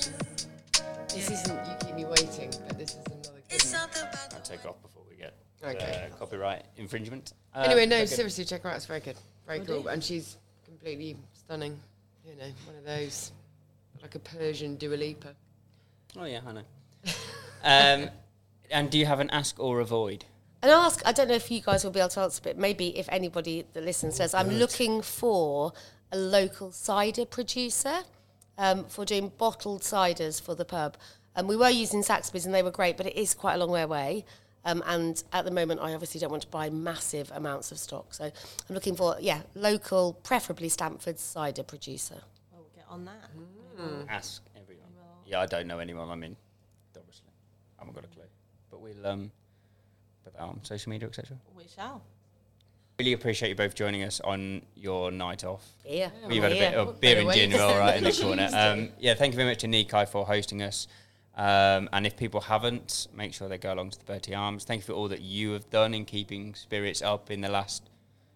[1.09, 3.81] This isn't you keep me waiting, but this is another It's one.
[3.81, 6.09] something about I'll take off before we get Okay.
[6.11, 7.33] uh, copyright infringement.
[7.53, 8.05] Uh, Anyway, no, okay.
[8.05, 8.77] seriously, check her out.
[8.77, 9.17] It's very good.
[9.45, 9.81] Very Will cool.
[9.83, 9.87] do.
[9.89, 11.79] And she's completely stunning.
[12.25, 13.31] You know, one of those,
[14.01, 15.35] like a Persian Dua Lipa.
[16.17, 16.61] Oh yeah, I know.
[17.63, 18.09] um,
[18.71, 20.25] and do you have an ask or avoid?
[20.61, 22.97] And ask, I don't know if you guys will be able to answer, but maybe
[22.97, 25.73] if anybody that listens says, I'm looking for
[26.15, 27.99] a local cider producer
[28.57, 30.95] um, for doing bottled ciders for the pub.
[31.35, 33.69] And we were using Saxby's and they were great, but it is quite a long
[33.69, 34.25] way away.
[34.63, 38.13] Um, and at the moment, I obviously don't want to buy massive amounts of stock.
[38.13, 42.21] So I'm looking for, yeah, local, preferably Stamford cider producer.
[42.53, 43.29] Oh, we'll get on that.
[44.09, 44.87] Ask everyone.
[45.25, 46.09] Yeah, I don't know anyone.
[46.09, 46.37] I mean,
[46.97, 47.27] obviously,
[47.77, 48.23] I haven't got a clue.
[48.71, 49.31] But we'll um,
[50.23, 51.37] put that on social media, etc.
[51.55, 52.01] We shall.
[52.97, 55.65] Really appreciate you both joining us on your night off.
[55.85, 56.09] Yeah.
[56.29, 58.03] We've had a bit of beer and better gin way to roll say right in
[58.05, 58.49] the corner.
[58.53, 60.87] Um, yeah, thank you very much to Nikai for hosting us.
[61.35, 64.63] Um, and if people haven't, make sure they go along to the Bertie Arms.
[64.63, 67.89] Thank you for all that you have done in keeping spirits up in the last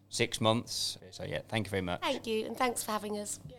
[0.10, 0.98] six months.
[1.12, 2.02] So yeah, thank you very much.
[2.02, 3.40] Thank you, and thanks for having us.
[3.50, 3.56] Yeah,